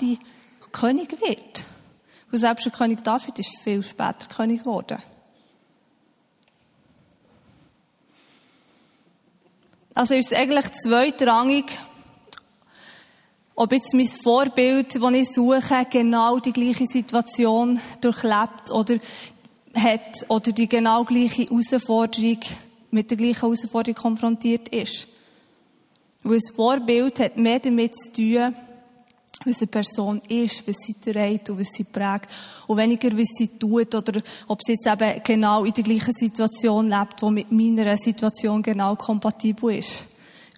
König 0.71 1.11
wird. 1.21 1.65
Und 2.31 2.39
selbst 2.39 2.67
der 2.67 2.73
König 2.73 3.03
David 3.03 3.37
ist 3.41 3.59
viel 3.65 3.83
später 3.83 4.29
König 4.29 4.61
geworden. 4.61 4.99
Also 9.93 10.15
ist 10.15 10.31
es 10.31 10.39
eigentlich 10.39 10.73
zweitrangig, 10.75 11.65
ob 13.57 13.73
jetzt 13.73 13.93
mein 13.93 14.07
Vorbild, 14.07 14.95
das 14.95 15.13
ich 15.15 15.33
suche, 15.33 15.85
genau 15.91 16.39
die 16.39 16.53
gleiche 16.53 16.87
Situation 16.87 17.81
durchlebt 18.01 18.71
oder 18.71 18.99
hat 19.81 20.27
oder 20.29 20.53
die 20.53 20.69
genau 20.69 21.05
gleiche 21.05 21.45
Herausforderung 21.45 22.39
mit 22.91 23.11
der 23.11 23.17
gleichen 23.17 23.41
Herausforderung 23.41 23.95
konfrontiert 23.95 24.69
ist. 24.69 25.09
Weil 26.23 26.37
ein 26.37 26.55
Vorbild 26.55 27.21
hat 27.21 27.37
mehr 27.37 27.61
damit 27.61 27.95
zu 27.95 28.13
tun, 28.13 28.55
was 29.45 29.59
eine 29.59 29.67
Person 29.69 30.21
ist, 30.29 30.67
was 30.67 30.77
sie 30.79 30.95
trägt 30.95 31.51
und 31.51 31.61
was 31.61 31.69
sie 31.69 31.85
prägt. 31.85 32.27
Und 32.67 32.77
weniger, 32.77 33.17
was 33.17 33.29
sie 33.37 33.49
tut 33.59 33.95
oder 33.95 34.21
ob 34.49 34.61
sie 34.63 34.73
jetzt 34.73 34.87
eben 34.87 35.23
genau 35.23 35.65
in 35.65 35.73
der 35.73 35.85
gleichen 35.85 36.13
Situation 36.13 36.89
lebt, 36.89 37.23
die 37.23 37.31
mit 37.31 37.53
meiner 37.53 37.97
Situation 37.97 38.63
genau 38.63 38.97
kompatibel 38.97 39.77
ist. 39.77 40.05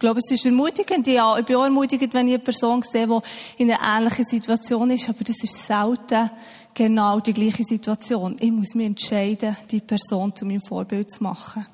Ich 0.01 0.03
glaube, 0.03 0.21
es 0.25 0.31
ist 0.31 0.47
ermutigend. 0.47 1.07
Ja, 1.09 1.39
ich 1.39 1.45
bin 1.45 1.57
auch 1.57 1.65
ermutigend, 1.65 2.15
wenn 2.15 2.27
ich 2.27 2.33
eine 2.33 2.43
Person 2.43 2.81
sehe, 2.81 3.07
die 3.07 3.63
in 3.63 3.71
einer 3.71 3.99
ähnlichen 3.99 4.25
Situation 4.25 4.91
ist. 4.91 5.11
Aber 5.11 5.23
das 5.23 5.37
ist 5.43 5.67
selten 5.67 6.31
genau 6.73 7.21
die 7.21 7.35
gleiche 7.35 7.65
Situation. 7.65 8.35
Ich 8.41 8.51
muss 8.51 8.75
mich 8.75 8.87
entscheiden, 8.87 9.55
die 9.71 9.83
Person 9.83 10.35
zu 10.35 10.47
meinem 10.47 10.63
Vorbild 10.63 11.11
zu 11.11 11.23
machen. 11.23 11.67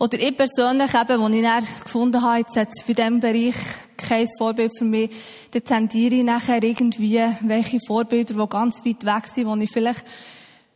Oder 0.00 0.18
ich 0.18 0.36
persönlich 0.36 0.92
eben, 0.92 1.22
wo 1.22 1.28
ich 1.28 1.42
dann 1.42 1.64
gefunden 1.84 2.20
habe, 2.20 2.38
jetzt 2.38 2.56
hat 2.56 2.70
es 2.74 2.82
für 2.82 2.94
diesen 2.94 3.20
Bereich 3.20 3.54
kein 3.96 4.26
Vorbild 4.36 4.76
für 4.76 4.84
mich, 4.84 5.10
dann 5.52 5.64
tendiere 5.64 6.16
ich 6.16 6.24
nachher 6.24 6.60
irgendwie 6.60 7.20
welche 7.42 7.78
Vorbilder, 7.86 8.34
die 8.34 8.48
ganz 8.48 8.84
weit 8.84 9.04
weg 9.04 9.28
sind, 9.32 9.46
wo 9.46 9.54
ich 9.54 9.70
vielleicht 9.70 10.04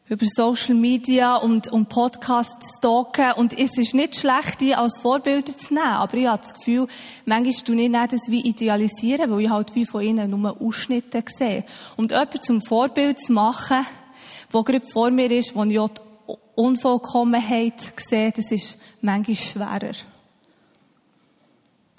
über 0.09 0.25
Social 0.27 0.75
Media 0.75 1.37
und, 1.37 1.69
und 1.73 1.89
Podcasts 1.89 2.77
stalken. 2.79 3.33
Und 3.33 3.59
es 3.59 3.77
ist 3.77 3.95
nicht 3.95 4.17
schlecht, 4.17 4.61
die 4.61 4.75
als 4.75 4.99
Vorbilder 4.99 5.57
zu 5.57 5.75
nehmen. 5.75 5.87
Aber 5.87 6.17
ich 6.17 6.27
habe 6.27 6.43
das 6.43 6.55
Gefühl, 6.55 6.87
manchmal 7.25 7.55
tue 7.65 7.83
ich 7.83 7.91
nicht 7.91 8.13
das 8.13 8.21
wie 8.29 8.41
idealisieren, 8.41 9.31
weil 9.31 9.41
ich 9.41 9.51
halt 9.51 9.75
wie 9.75 9.85
von 9.85 10.03
ihnen 10.03 10.31
nur 10.31 10.61
Ausschnitte 10.61 11.25
sehe. 11.37 11.65
Und 11.97 12.13
jemanden 12.13 12.41
zum 12.41 12.63
Vorbild 12.63 13.19
zu 13.19 13.33
machen, 13.33 13.85
der 14.53 14.63
gerade 14.63 14.87
vor 14.87 15.11
mir 15.11 15.31
ist, 15.31 15.57
wo 15.57 15.65
ich 15.65 15.79
auch 15.79 15.91
Unvollkommenheit 16.55 17.93
sehen, 17.97 18.33
das 18.35 18.53
ist 18.53 18.79
manchmal 19.01 19.37
schwerer. 19.37 19.93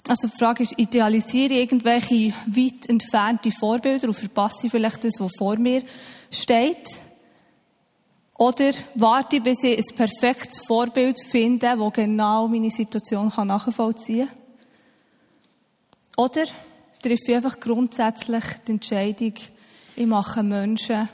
Also 0.08 0.28
die 0.28 0.38
Frage 0.38 0.62
ist, 0.62 0.78
idealisiere 0.78 1.52
ich 1.52 1.60
irgendwelche 1.60 2.32
weit 2.46 2.88
entfernte 2.88 3.50
Vorbilder 3.52 4.08
und 4.08 4.14
verpasse 4.14 4.66
ich 4.66 4.70
vielleicht 4.70 5.04
das, 5.04 5.20
was 5.20 5.32
vor 5.36 5.58
mir 5.58 5.82
steht? 6.30 7.02
Oder 8.38 8.70
warte 8.94 9.40
bis 9.40 9.62
ich 9.64 9.78
ein 9.78 9.96
perfektes 9.96 10.60
Vorbild 10.66 11.16
finde, 11.22 11.76
das 11.76 11.92
genau 11.92 12.48
meine 12.48 12.70
Situation 12.70 13.30
nachvollziehen 13.36 14.28
kann? 14.28 14.38
Oder 16.24 16.44
treffe 17.02 17.22
ich 17.28 17.34
einfach 17.34 17.60
grundsätzlich 17.60 18.44
die 18.66 18.72
Entscheidung, 18.72 19.34
ich 19.96 20.06
mache 20.06 20.42
Menschen 20.42 21.08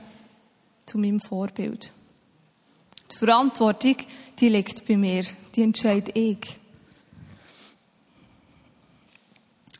zu 0.85 0.99
meinem 0.99 1.19
Vorbild? 1.19 1.90
Verantwortung, 3.25 3.97
die 4.38 4.50
liegt 4.50 4.87
bei 4.87 4.97
mir. 4.97 5.25
Die 5.54 5.62
entscheide 5.62 6.11
ich. 6.12 6.59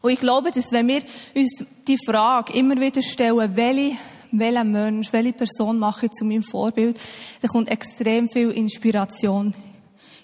Und 0.01 0.13
ich 0.13 0.21
glaube, 0.21 0.51
dass 0.51 0.73
wenn 0.73 0.89
wir 0.89 1.03
uns 1.35 1.65
die 1.87 1.99
Frage 1.99 2.53
immer 2.55 2.79
wieder 2.81 3.03
stellen, 3.03 3.57
welche, 3.57 3.97
welcher 4.38 4.64
Mensch, 4.64 5.12
welche 5.12 5.33
Person 5.33 5.79
mache 5.79 6.07
ich 6.07 6.12
zu 6.12 6.25
meinem 6.25 6.43
Vorbild, 6.43 6.99
dann 7.41 7.50
kommt 7.50 7.71
extrem 7.71 8.29
viel 8.29 8.50
Inspiration 8.50 9.55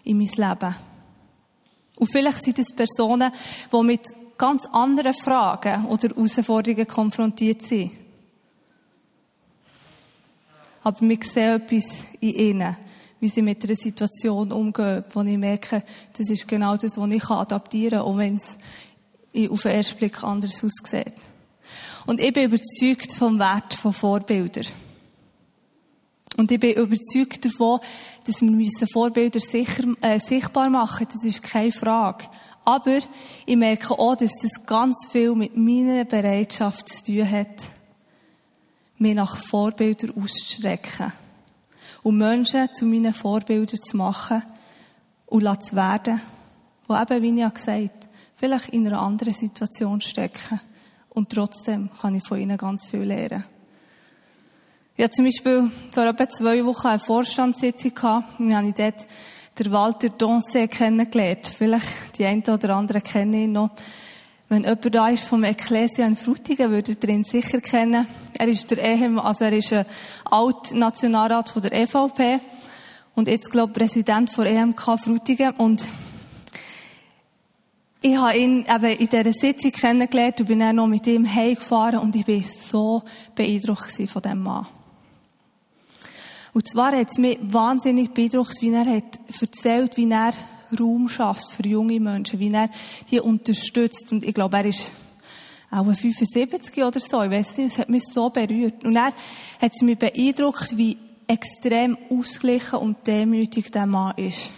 in 0.05 0.19
mein 0.19 0.29
Leben. 0.29 0.75
Und 1.99 2.11
vielleicht 2.11 2.43
sind 2.43 2.59
es 2.59 2.73
Personen, 2.75 3.33
die 3.73 3.83
mit 3.83 4.03
ganz 4.39 4.67
anderen 4.73 5.13
Fragen 5.13 5.85
oder 5.87 6.09
Herausforderungen 6.09 6.87
konfrontiert 6.87 7.61
sind. 7.61 7.93
Aber 10.83 10.99
wir 11.01 11.19
sehen 11.23 11.61
etwas 11.61 12.05
in 12.21 12.31
ihnen, 12.31 12.77
wie 13.21 13.29
sie 13.29 13.43
mit 13.43 13.63
einer 13.63 13.77
Situation 13.77 14.51
umgehen, 14.51 15.05
wo 15.13 15.21
ich 15.21 15.37
merke, 15.37 15.83
das 16.17 16.31
ist 16.31 16.49
genau 16.49 16.77
das, 16.77 16.97
was 16.97 17.11
ich 17.11 17.29
adaptieren 17.29 17.99
kann, 17.99 18.09
auch 18.09 18.17
wenn 18.17 18.37
es 18.37 18.57
auf 19.51 19.63
den 19.63 19.73
ersten 19.73 19.99
Blick 19.99 20.25
anders 20.25 20.65
aussieht. 20.65 21.15
Und 22.07 22.21
ich 22.21 22.33
bin 22.33 22.45
überzeugt 22.45 23.15
vom 23.15 23.39
Wert 23.39 23.75
von 23.75 23.93
Vorbildern. 23.93 24.67
Und 26.37 26.51
ich 26.53 26.61
bin 26.61 26.73
überzeugt 26.73 27.45
davon, 27.45 27.81
dass 28.25 28.41
wir 28.41 28.87
Vorbilder 28.93 29.41
sicher, 29.41 29.85
äh, 30.01 30.19
sichtbar 30.19 30.71
machen 30.71 31.07
müssen. 31.07 31.19
Das 31.19 31.25
ist 31.25 31.43
keine 31.43 31.73
Frage. 31.73 32.25
Aber 32.65 32.99
ich 33.47 33.57
merke 33.57 33.99
auch, 33.99 34.17
dass 34.17 34.33
das 34.41 34.65
ganz 34.65 34.97
viel 35.11 35.35
mit 35.35 35.57
meiner 35.57 36.05
Bereitschaft 36.05 36.89
zu 36.89 37.05
tun 37.05 37.31
hat, 37.31 37.65
mich 38.99 39.15
nach 39.15 39.37
Vorbildern 39.37 40.13
auszustrecken. 40.23 41.13
Und 42.03 42.17
Menschen 42.17 42.73
zu 42.73 42.87
meinen 42.87 43.13
Vorbildern 43.13 43.81
zu 43.81 43.97
machen 43.97 44.43
und 45.27 45.65
zu 45.65 45.77
werden, 45.77 46.21
die 46.89 46.93
eben, 46.93 47.23
wie 47.23 47.31
ich 47.31 47.41
ja 47.41 47.49
gesagt 47.49 48.09
vielleicht 48.35 48.71
in 48.71 48.87
einer 48.87 49.03
anderen 49.03 49.35
Situation 49.35 50.01
stecken. 50.01 50.61
Und 51.21 51.29
trotzdem 51.29 51.91
kann 52.01 52.15
ich 52.15 52.27
von 52.27 52.41
ihnen 52.41 52.57
ganz 52.57 52.89
viel 52.89 53.03
lernen. 53.03 53.45
Ich 54.97 55.05
hatte 55.05 55.17
zum 55.17 55.27
Beispiel 55.27 55.71
vor 55.91 56.07
etwa 56.07 56.27
zwei 56.27 56.65
Wochen 56.65 56.87
eine 56.87 56.99
Vorstandssitzung 56.99 57.95
gehabt. 57.95 58.41
Und 58.41 58.57
habe 58.57 58.69
ich 58.69 58.73
dort 58.73 59.07
den 59.59 59.71
Walter 59.71 60.09
Donce 60.09 60.67
kennengelernt. 60.67 61.53
Vielleicht 61.59 62.17
die 62.17 62.25
einen 62.25 62.43
oder 62.43 62.75
anderen 62.75 63.03
kennen 63.03 63.35
ihn 63.35 63.53
noch. 63.53 63.69
Wenn 64.49 64.65
jemand 64.65 64.95
da 64.95 65.11
ist 65.11 65.25
vom 65.25 65.45
Ecclesia 65.45 66.07
in 66.07 66.17
Frutigen, 66.17 66.71
würde 66.71 66.97
ihr 66.99 67.09
ihn 67.11 67.25
sicher 67.25 67.61
kennen. 67.61 68.07
Er 68.39 68.49
ist 68.49 68.71
der 68.71 68.83
EHM, 68.83 69.19
also 69.19 69.45
er 69.45 69.53
ist 69.53 69.75
ein 69.75 69.85
Altnationalrat 70.25 71.51
von 71.51 71.61
der 71.61 71.75
EVP. 71.75 72.41
Und 73.15 73.29
jetzt, 73.29 73.51
glaube 73.51 73.73
ich, 73.73 73.79
Präsident 73.79 74.33
von 74.33 74.47
EMK 74.47 74.99
Frutigen. 74.99 75.51
Und 75.57 75.85
ich 78.03 78.17
habe 78.17 78.37
ihn 78.37 78.65
eben 78.65 78.97
in 78.99 79.09
dieser 79.09 79.33
Sitzung 79.33 79.73
kennengelernt 79.73 80.41
und 80.41 80.47
bin 80.47 80.61
dann 80.61 80.77
noch 80.77 80.87
mit 80.87 81.07
ihm 81.07 81.27
heimgefahren 81.27 82.01
und 82.01 82.17
ich 82.17 82.25
bin 82.25 82.43
so 82.43 83.03
beeindruckt 83.35 83.93
von 83.93 84.23
diesem 84.23 84.43
Mann. 84.43 84.67
Und 86.53 86.67
zwar 86.67 86.93
hat 86.93 87.11
es 87.11 87.19
mich 87.19 87.39
wahnsinnig 87.43 88.13
beeindruckt, 88.13 88.61
wie 88.61 88.73
er 88.73 88.87
hat 88.87 89.19
erzählt, 89.41 89.97
wie 89.97 90.11
er 90.11 90.33
Raum 90.79 91.09
schafft 91.09 91.53
für 91.53 91.67
junge 91.67 92.01
Menschen, 92.01 92.41
wie 92.41 92.53
er 92.53 92.71
die 93.11 93.21
unterstützt. 93.21 94.11
Und 94.13 94.25
ich 94.25 94.35
glaube, 94.35 94.57
er 94.57 94.65
ist 94.67 94.93
auch 95.71 95.87
ein 95.87 95.95
75 95.95 96.83
oder 96.83 97.01
so, 97.01 97.23
ich 97.23 97.31
weiß 97.31 97.59
nicht, 97.59 97.73
es 97.73 97.79
hat 97.79 97.89
mich 97.89 98.05
so 98.05 98.31
berührt. 98.31 98.85
Und 98.85 98.97
er 98.97 99.13
hat 99.61 99.73
es 99.73 99.83
mich 99.83 99.99
beeindruckt, 99.99 100.77
wie 100.77 100.97
extrem 101.29 101.97
ausgeglichen 102.09 102.79
und 102.81 103.07
demütig 103.07 103.71
der 103.71 103.87
Mann 103.87 104.17
ist. 104.17 104.53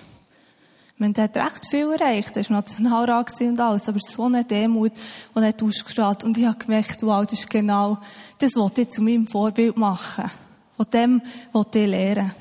Man 1.03 1.15
hat 1.17 1.37
recht 1.37 1.67
viel 1.69 1.91
erreicht, 1.91 2.37
er 2.37 2.49
war 2.49 2.59
Nationalrat 2.59 3.41
und 3.41 3.59
alles, 3.59 3.89
aber 3.89 3.99
so 3.99 4.27
eine 4.27 4.45
Demut, 4.45 4.93
die 4.95 5.41
er 5.41 5.49
hat 5.49 5.61
ausgestrahlt. 5.61 6.23
Und 6.23 6.39
ich 6.39 6.47
habe 6.47 6.57
gemerkt, 6.57 7.03
wow, 7.03 7.27
das 7.27 7.41
ist 7.41 7.51
genau 7.51 7.99
das, 8.39 8.55
was 8.55 8.79
ich 8.79 8.89
zu 8.89 9.03
meinem 9.03 9.27
Vorbild 9.27 9.77
machen 9.77 10.31
Von 10.77 10.87
dem, 10.93 11.23
was 11.51 11.67
ich 11.75 11.89
lernen 11.89 12.33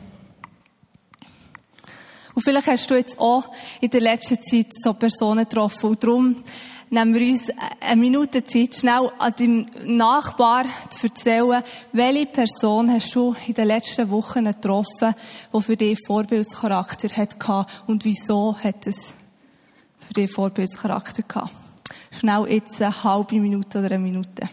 Und 2.35 2.43
vielleicht 2.43 2.67
hast 2.67 2.87
du 2.91 2.93
jetzt 2.93 3.17
auch 3.17 3.45
in 3.79 3.89
der 3.89 4.01
letzten 4.01 4.39
Zeit 4.39 4.67
so 4.79 4.93
Personen 4.93 5.45
getroffen. 5.45 5.89
Und 5.89 6.03
darum 6.03 6.35
nehmen 6.91 7.13
wir 7.13 7.31
uns 7.31 7.49
eine 7.79 8.01
Minute 8.01 8.43
Zeit, 8.43 8.75
schnell 8.75 9.09
an 9.17 9.33
deinem 9.39 9.65
Nachbar 9.85 10.65
zu 10.89 11.07
erzählen, 11.07 11.63
welche 11.93 12.25
Person 12.25 12.91
hast 12.91 13.15
du 13.15 13.35
in 13.47 13.53
den 13.53 13.67
letzten 13.67 14.09
Wochen 14.11 14.45
getroffen, 14.45 15.15
die 15.53 15.61
für 15.61 15.77
dich 15.77 15.97
Vorbildscharakter 16.05 17.09
hatte 17.15 17.65
und 17.87 18.03
wieso 18.03 18.55
hat 18.61 18.85
es 18.87 19.13
für 19.97 20.13
dich 20.13 20.31
Vorbildscharakter 20.31 21.23
gehabt. 21.23 21.53
Schnell 22.19 22.45
jetzt 22.49 22.81
eine 22.81 23.03
halbe 23.03 23.39
Minute 23.39 23.79
oder 23.79 23.87
eine 23.87 23.99
Minute. 23.99 24.49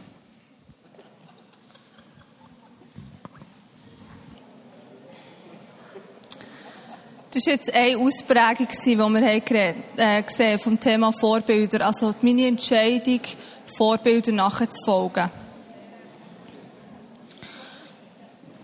Das 7.38 7.46
war 7.46 7.52
jetzt 7.52 7.72
eine 7.72 7.96
Ausprägung, 7.96 8.66
die 8.84 8.98
wir 8.98 9.74
äh, 9.96 10.22
gesehen 10.24 10.58
vom 10.58 10.80
Thema 10.80 11.12
Vorbilder. 11.12 11.86
Also 11.86 12.12
meine 12.20 12.48
Entscheidung, 12.48 13.20
Vorbilder 13.64 14.32
nachzufolgen. 14.32 15.30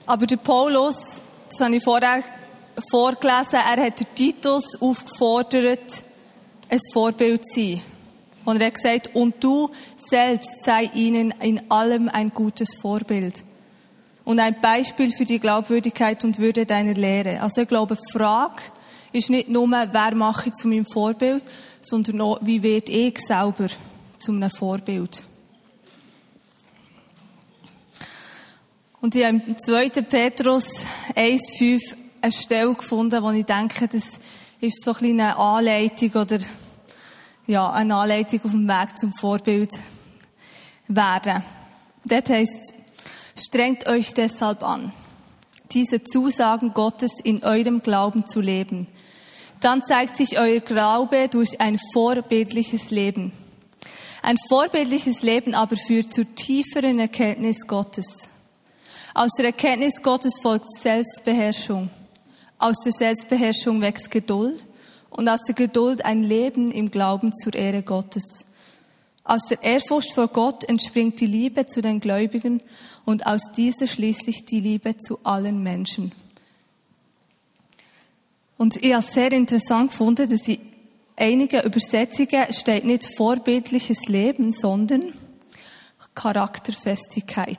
Aber 0.05 0.27
der 0.27 0.39
Paulus, 0.39 0.97
das 1.49 1.61
habe 1.61 1.77
ich 1.77 1.85
vorher 1.85 2.25
vorgelesen, 2.91 3.61
er 3.65 3.81
hat 3.81 4.03
Titus 4.17 4.65
aufgefordert, 4.81 6.03
ein 6.69 6.81
Vorbild 6.93 7.47
zu 7.47 7.61
sein. 7.61 7.83
Und 8.45 8.61
er 8.61 8.67
hat 8.67 8.75
gesagt, 8.75 9.15
und 9.15 9.37
du 9.39 9.71
selbst 9.99 10.65
sei 10.65 10.91
ihnen 10.95 11.33
in 11.41 11.71
allem 11.71 12.09
ein 12.09 12.31
gutes 12.31 12.75
Vorbild 12.75 13.45
und 14.25 14.41
ein 14.41 14.61
Beispiel 14.61 15.11
für 15.11 15.25
die 15.25 15.39
Glaubwürdigkeit 15.39 16.25
und 16.25 16.39
Würde 16.39 16.67
deiner 16.67 16.95
Lehre. 16.95 17.41
Also 17.41 17.63
ich 17.63 17.69
glaube, 17.69 17.97
die 17.97 18.13
Frage 18.13 18.63
ist 19.13 19.31
nicht 19.31 19.49
nur, 19.49 19.71
wer 19.71 20.15
mache 20.15 20.49
ich 20.49 20.55
zu 20.55 20.69
meinem 20.69 20.87
Vorbild, 20.87 21.43
sondern 21.81 22.21
auch, 22.21 22.39
wie 22.43 22.63
werde 22.63 22.91
ich 22.91 23.19
selber 23.19 23.69
zu 24.19 24.33
einem 24.33 24.51
Vorbild. 24.51 25.23
Und 29.01 29.15
ich 29.15 29.25
habe 29.25 29.41
im 29.47 29.59
2. 29.59 29.89
Petrus 30.03 30.67
1,5 31.15 31.95
eine 32.23 32.33
Stelle 32.33 32.75
gefunden, 32.75 33.23
wo 33.23 33.31
ich 33.33 33.45
denke, 33.45 33.87
das 33.87 34.05
ist 34.61 34.83
so 34.83 34.93
ein 34.95 35.21
eine 35.21 35.37
Anleitung 35.37 36.23
oder 36.23 36.39
ja, 37.47 37.71
eine 37.71 37.95
Anleitung 37.95 38.41
auf 38.45 38.51
dem 38.53 38.67
Weg 38.67 38.97
zum 38.97 39.13
Vorbild 39.13 39.71
werden. 40.89 41.43
Dort 42.07 42.31
heisst 42.31 42.73
Strengt 43.37 43.89
euch 43.89 44.15
deshalb 44.15 44.63
an, 44.63 44.93
diese 45.73 46.05
Zusagen 46.05 46.73
Gottes 46.73 47.15
in 47.23 47.43
eurem 47.43 47.83
Glauben 47.83 48.27
zu 48.27 48.41
leben. 48.41 48.87
Dann 49.61 49.83
zeigt 49.83 50.15
sich 50.15 50.39
euer 50.39 50.61
Glaube 50.61 51.29
durch 51.29 51.61
ein 51.61 51.79
vorbildliches 51.93 52.91
Leben. 52.91 53.33
Ein 54.23 54.37
vorbildliches 54.49 55.23
Leben 55.23 55.55
aber 55.55 55.77
führt 55.77 56.13
zur 56.13 56.33
tieferen 56.35 56.99
Erkenntnis 57.01 57.67
Gottes. 57.67 58.29
Aus 59.15 59.33
der 59.37 59.47
Erkenntnis 59.47 60.03
Gottes 60.03 60.39
folgt 60.41 60.71
Selbstbeherrschung. 60.81 61.91
Aus 62.59 62.77
der 62.85 62.93
Selbstbeherrschung 62.93 63.81
wächst 63.81 64.11
Geduld 64.11 64.67
und 65.11 65.29
aus 65.29 65.43
der 65.43 65.55
Geduld 65.55 66.05
ein 66.05 66.23
Leben 66.23 66.71
im 66.71 66.91
Glauben 66.91 67.33
zur 67.35 67.55
Ehre 67.55 67.83
Gottes. 67.83 68.45
Aus 69.25 69.47
der 69.49 69.63
Ehrfurcht 69.63 70.13
vor 70.13 70.29
Gott 70.29 70.65
entspringt 70.65 71.19
die 71.19 71.27
Liebe 71.27 71.65
zu 71.65 71.81
den 71.81 71.99
Gläubigen 71.99 72.63
und 73.07 73.27
aus 73.27 73.53
dieser 73.57 73.87
schließlich 73.87 74.45
die 74.45 74.61
Liebe 74.61 74.99
zu 74.99 75.19
allen 75.25 75.63
Menschen. 75.63 76.13
Und 78.59 78.77
ich 78.77 78.93
habe 78.93 79.05
sehr 79.05 79.33
interessant 79.33 79.91
gefunden, 79.91 80.29
dass 80.29 80.47
in 80.47 80.59
einigen 81.17 81.63
Übersetzungen 81.63 82.53
steht 82.53 82.85
nicht 82.85 83.17
vorbildliches 83.17 84.07
Leben, 84.09 84.53
sondern 84.53 85.15
Charakterfestigkeit. 86.15 87.59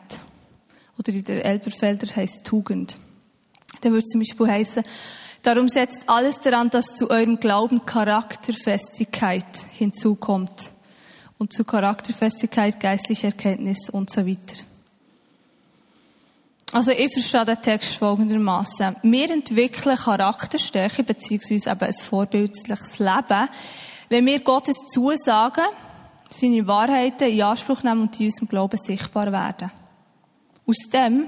Oder 0.99 1.13
in 1.13 1.25
der 1.25 1.45
Elberfelder 1.45 2.15
heißt 2.15 2.45
Tugend. 2.45 2.97
Da 3.81 3.89
würde 3.89 4.05
zum 4.05 4.21
Beispiel 4.21 4.47
heißen, 4.47 4.83
darum 5.41 5.67
setzt 5.67 6.07
alles 6.07 6.39
daran, 6.39 6.69
dass 6.69 6.95
zu 6.95 7.09
eurem 7.09 7.39
Glauben 7.39 7.85
Charakterfestigkeit 7.85 9.45
hinzukommt. 9.73 10.71
Und 11.37 11.51
zu 11.51 11.65
Charakterfestigkeit, 11.65 12.79
geistliche 12.79 13.27
Erkenntnis 13.27 13.89
und 13.89 14.09
so 14.09 14.25
weiter. 14.25 14.63
Also 16.71 16.91
ich 16.91 17.11
verstehe 17.11 17.45
den 17.45 17.61
Text 17.61 17.95
folgendermaßen: 17.95 18.95
Wir 19.03 19.29
entwickeln 19.31 19.97
Charakterstärke 19.97 21.03
beziehungsweise 21.03 21.69
eben 21.71 21.81
ein 21.81 21.93
vorbildliches 21.93 22.99
Leben, 22.99 23.49
wenn 24.09 24.25
wir 24.25 24.39
Gottes 24.39 24.77
Zusagen, 24.91 25.65
seine 26.29 26.67
Wahrheiten 26.67 27.29
in 27.29 27.41
Anspruch 27.41 27.83
nehmen 27.83 28.01
und 28.01 28.19
in 28.19 28.25
unserem 28.27 28.47
Glauben 28.47 28.77
sichtbar 28.77 29.31
werden. 29.31 29.71
Aus 30.65 30.89
dem 30.91 31.27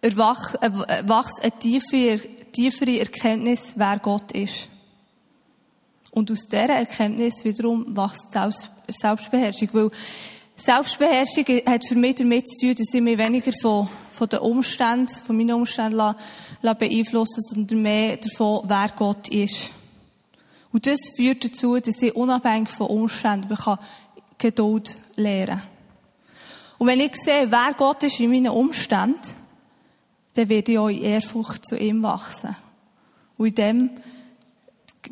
erwachs 0.00 1.40
eine 1.40 1.58
tiefe, 1.58 2.20
tiefere 2.52 3.00
Erkenntnis, 3.00 3.74
wer 3.76 3.98
Gott 3.98 4.32
ist. 4.32 4.68
Und 6.10 6.30
aus 6.30 6.46
dieser 6.46 6.70
Erkenntnis 6.70 7.44
wiederum 7.44 7.96
wächst 7.96 8.32
Selbstbeherrschung. 8.88 9.68
Weil 9.72 9.90
Selbstbeherrschung 10.56 11.44
hat 11.66 11.86
für 11.86 11.94
mich 11.94 12.16
damit 12.16 12.48
zu 12.48 12.66
tun, 12.66 12.74
dass 12.74 12.92
ich 12.92 13.00
mich 13.00 13.18
weniger 13.18 13.52
von, 13.60 13.88
von 14.10 14.28
den 14.28 14.40
Umständen, 14.40 15.08
von 15.08 15.36
meinen 15.36 15.54
Umständen 15.54 15.96
la, 15.96 16.16
la 16.62 16.74
beeinflussen, 16.74 17.42
sondern 17.42 17.82
mehr 17.82 18.16
davon, 18.16 18.64
wer 18.66 18.90
Gott 18.96 19.28
ist. 19.28 19.70
Und 20.72 20.86
das 20.86 21.00
führt 21.16 21.44
dazu, 21.44 21.78
dass 21.78 22.02
ich 22.02 22.14
unabhängig 22.14 22.70
von 22.70 22.88
Umständen 22.88 23.54
kann 23.54 23.78
Geduld 24.38 24.96
lernen 25.16 25.58
kann. 25.58 25.62
Und 26.78 26.86
wenn 26.86 27.00
ich 27.00 27.14
sehe, 27.14 27.50
wer 27.50 27.74
Gott 27.76 28.02
ist 28.02 28.20
in 28.20 28.30
meinen 28.30 28.48
Umständen, 28.48 29.20
dann 30.34 30.48
werde 30.48 30.72
ich 30.72 30.78
auch 30.78 30.88
in 30.88 31.02
Ehrfurcht 31.02 31.66
zu 31.66 31.76
ihm 31.76 32.02
wachsen. 32.02 32.56
Und 33.36 33.48
in 33.48 33.54
dem 33.54 33.90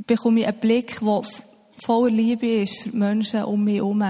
bekomme 0.07 0.41
ich 0.41 0.47
einen 0.47 0.59
Blick, 0.59 1.01
der 1.01 1.23
voller 1.85 2.11
Liebe 2.11 2.47
ist 2.47 2.83
für 2.83 2.91
die 2.91 2.97
Menschen 2.97 3.45
um 3.45 3.65
mich 3.65 3.77
herum. 3.77 4.05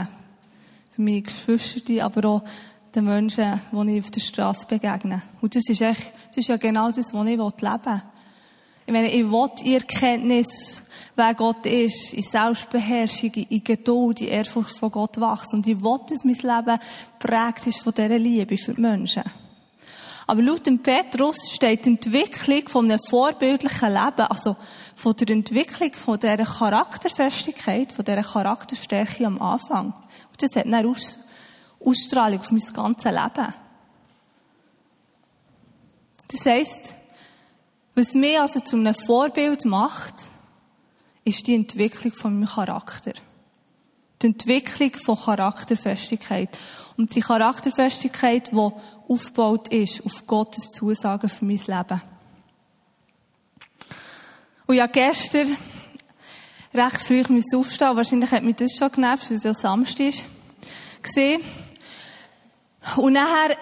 Für 0.91 1.03
meine 1.03 1.23
Geschwister, 1.23 2.05
aber 2.05 2.29
auch 2.29 2.43
den 2.95 3.05
Menschen, 3.05 3.61
die 3.73 3.97
ich 3.97 4.05
auf 4.05 4.11
der 4.11 4.21
Straße 4.21 4.67
begegne. 4.67 5.23
Und 5.41 5.55
das 5.55 5.69
ist 5.69 5.81
echt, 5.81 6.13
das 6.29 6.39
ist 6.39 6.49
ja 6.49 6.57
genau 6.57 6.89
das, 6.89 7.13
was 7.13 7.27
ich 7.27 7.37
leben 7.37 7.85
will. 7.85 8.03
Ich 8.87 8.93
meine, 8.93 9.11
ich 9.11 9.31
will 9.31 9.51
in 9.65 9.75
Erkenntnis, 9.75 10.83
wer 11.15 11.35
Gott 11.35 11.67
ist, 11.67 12.15
in 12.15 12.23
Selbstbeherrschung, 12.23 13.33
in 13.33 13.63
Geduld, 13.63 14.23
in 14.23 14.29
Ehrfurcht 14.29 14.79
von 14.79 14.91
Gott 14.91 15.21
wachsen. 15.21 15.57
Und 15.57 15.67
ich 15.67 15.83
will, 15.83 15.99
dass 16.09 16.25
mein 16.25 16.35
Leben 16.35 16.79
prägt 17.19 17.67
ist 17.67 17.81
von 17.81 17.93
dieser 17.93 18.19
Liebe 18.19 18.57
für 18.57 18.73
die 18.73 18.81
Menschen. 18.81 19.25
Aber 20.27 20.43
laut 20.43 20.67
dem 20.67 20.79
Petrus 20.79 21.37
steht 21.53 21.87
die 21.87 21.91
Entwicklung 21.91 22.69
von 22.69 22.91
einem 22.91 23.01
vorbildlichen 23.09 23.93
Leben, 23.93 24.27
also 24.29 24.57
von 24.99 25.15
der 25.15 25.31
Entwicklung 25.31 25.93
von 25.93 26.19
dieser 26.19 26.45
Charakterfestigkeit, 26.45 27.93
von 27.93 28.05
dieser 28.05 28.25
Charakterstärke 28.25 29.27
am 29.27 29.41
Anfang. 29.41 29.93
Und 29.95 30.43
das 30.43 30.57
hat 30.57 30.67
eine 30.67 30.89
Aus 30.89 31.21
Ausstrahlung 31.79 32.41
auf 32.41 32.51
mein 32.51 32.73
ganzes 32.73 33.13
Leben. 33.13 33.55
Das 36.27 36.47
heisst, 36.47 36.95
was 37.95 38.15
mich 38.15 38.41
also 38.41 38.59
zu 38.59 38.75
einem 38.75 38.93
Vorbild 38.93 39.65
macht, 39.67 40.15
ist 41.23 41.47
die 41.47 41.55
Entwicklung 41.55 42.13
von 42.13 42.35
meinem 42.35 42.49
Charakter. 42.49 43.13
Die 44.21 44.27
Entwicklung 44.27 44.95
von 44.95 45.17
Charakterfestigkeit. 45.17 46.59
Und 46.97 47.15
die 47.15 47.21
Charakterfestigkeit, 47.21 48.51
die 48.51 48.73
aufgebaut 49.09 49.69
ist 49.69 50.05
auf 50.05 50.27
Gottes 50.27 50.73
Zusagen 50.73 51.31
für 51.31 51.45
mein 51.45 51.61
Leben. 51.65 52.03
Und 54.69 54.77
ja, 54.77 54.87
gestern 54.87 55.57
recht 56.75 57.01
früh 57.01 57.21
ich 57.21 57.55
aufstehen. 57.55 57.97
Wahrscheinlich 57.97 58.31
hat 58.31 58.45
mich 58.45 58.57
das 58.57 58.77
schon 58.77 58.93
genervt, 58.93 59.31
weil 59.31 59.39
es 59.39 59.45
ja 59.45 59.55
Samstag. 59.55 60.13
Gesehen. 61.03 61.41
Und 62.97 63.15
nachher 63.15 63.57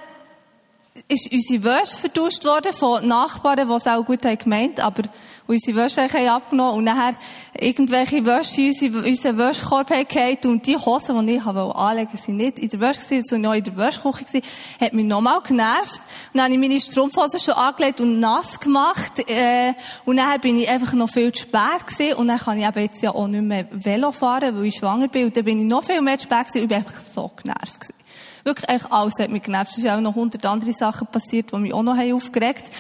ist 1.08 1.30
unsere 1.32 1.64
Wäsche 1.64 1.96
vertauscht 1.98 2.44
worden 2.44 2.72
von 2.72 3.06
Nachbarn, 3.06 3.68
die 3.68 3.74
es 3.74 3.86
auch 3.86 4.04
gut 4.04 4.24
haben 4.24 4.38
gemeint, 4.38 4.80
aber 4.80 5.02
unsere 5.46 5.76
Wäsche 5.76 6.02
haben 6.02 6.28
abgenommen. 6.28 6.78
Und 6.78 6.84
nachher 6.84 7.14
irgendwelche 7.58 8.24
Wäsche 8.24 8.62
in 8.62 8.94
unseren 8.94 9.38
Wäschekorb 9.38 9.90
haben 9.90 10.38
und 10.46 10.66
die 10.66 10.76
Hosen, 10.76 11.26
die 11.26 11.34
ich 11.34 11.42
anlegen 11.42 11.74
wollte, 11.74 12.16
sind 12.16 12.36
nicht 12.36 12.58
in 12.58 12.68
der 12.68 12.80
Wäsche 12.80 13.22
sondern 13.24 13.50
noch 13.50 13.56
in 13.56 13.64
der 13.64 13.76
Wäschküche 13.76 14.24
gewesen, 14.24 14.46
hat 14.80 14.92
mich 14.92 15.04
nochmal 15.04 15.40
genervt. 15.42 16.00
Und 16.32 16.38
dann 16.38 16.44
habe 16.44 16.54
ich 16.54 16.60
meine 16.60 16.80
Strumpfhosen 16.80 17.40
schon 17.40 17.54
angelegt 17.54 18.00
und 18.00 18.20
nass 18.20 18.58
gemacht, 18.58 19.28
äh, 19.28 19.74
und 20.04 20.16
nachher 20.16 20.38
bin 20.38 20.56
ich 20.56 20.68
einfach 20.68 20.92
noch 20.94 21.08
viel 21.08 21.32
zu 21.32 21.42
spät 21.42 21.86
gewesen. 21.86 22.14
Und 22.14 22.28
dann 22.28 22.38
kann 22.38 22.58
ich 22.58 22.66
eben 22.66 22.80
jetzt 22.80 23.02
ja 23.02 23.14
auch 23.14 23.26
nicht 23.26 23.42
mehr 23.42 23.66
Velo 23.70 24.12
fahren, 24.12 24.56
weil 24.56 24.66
ich 24.66 24.76
schwanger 24.76 25.08
bin. 25.08 25.26
Und 25.26 25.36
dann 25.36 25.44
bin 25.44 25.58
ich 25.58 25.66
noch 25.66 25.84
viel 25.84 26.00
mehr 26.00 26.18
zu 26.18 26.24
spät 26.24 26.46
gewesen 26.46 26.58
und 26.58 26.62
ich 26.62 26.68
bin 26.68 26.78
einfach 26.78 27.00
so 27.14 27.30
genervt 27.36 27.80
gewesen. 27.80 28.05
Wirklich, 28.46 28.70
eigentlich 28.70 28.92
alles 28.92 29.14
hat 29.18 29.30
mich 29.30 29.42
genervt. 29.42 29.72
Es 29.72 29.82
sind 29.82 29.90
auch 29.90 30.00
noch 30.00 30.14
hundert 30.14 30.46
andere 30.46 30.72
Sachen 30.72 31.08
passiert, 31.08 31.50
die 31.50 31.56
mich 31.56 31.74
auch 31.74 31.82
noch 31.82 31.98
aufgeregt 31.98 32.70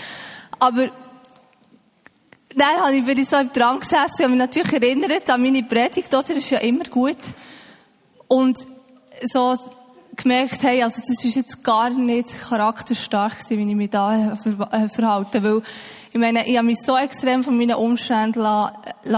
haben. 0.60 0.76
Aber, 0.76 0.86
dann 2.54 2.76
habe 2.84 2.94
ich, 2.94 3.04
bin 3.04 3.24
so 3.24 3.36
im 3.36 3.52
Traum 3.52 3.80
gesessen 3.80 4.26
und 4.26 4.30
mich 4.30 4.38
natürlich 4.38 4.72
erinnert 4.72 5.28
an 5.28 5.42
meine 5.42 5.64
Predigt, 5.64 6.14
oder? 6.14 6.22
Das 6.22 6.36
ist 6.36 6.50
ja 6.50 6.58
immer 6.58 6.84
gut. 6.84 7.16
Und 8.28 8.58
so 9.24 9.56
gemerkt, 10.14 10.62
hey, 10.62 10.84
also 10.84 11.00
das 11.00 11.24
ist 11.24 11.34
jetzt 11.34 11.64
gar 11.64 11.90
nicht 11.90 12.28
charakterstark 12.48 13.36
gewesen, 13.36 13.58
wie 13.58 13.70
ich 13.70 13.76
mich 13.76 13.90
da 13.90 14.34
äh, 14.34 14.88
verhalte, 14.88 15.42
weil, 15.42 15.62
ich 16.12 16.20
meine, 16.20 16.46
ich 16.46 16.56
habe 16.56 16.66
mich 16.66 16.78
so 16.80 16.96
extrem 16.96 17.42
von 17.42 17.58
meinen 17.58 17.74
Umständen 17.74 18.46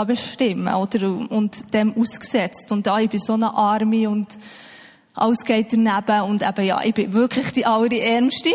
bestimmen, 0.06 0.74
oder? 0.74 1.08
Und 1.08 1.74
dem 1.74 1.94
ausgesetzt. 1.94 2.72
Und 2.72 2.86
da, 2.86 2.98
ich 3.00 3.10
bin 3.10 3.20
so 3.20 3.34
eine 3.34 3.52
Arme 3.52 4.08
und, 4.08 4.28
alles 5.18 5.44
geht 5.44 5.72
daneben 5.72 6.22
und 6.22 6.42
eben, 6.42 6.64
ja, 6.64 6.80
ich 6.82 6.94
bin 6.94 7.12
wirklich 7.12 7.52
die 7.52 7.66
allerärmste. 7.66 8.50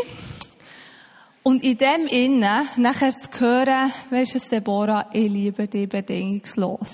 Und 1.43 1.63
in 1.63 1.77
dem 1.77 2.07
Innen, 2.09 2.67
nachher 2.77 3.17
zu 3.17 3.29
hören, 3.39 3.91
weisst 4.09 4.35
du, 4.35 4.39
Deborah, 4.39 5.07
ich 5.11 5.29
liebe 5.29 5.67
dich 5.67 5.89
bedingungslos. 5.89 6.89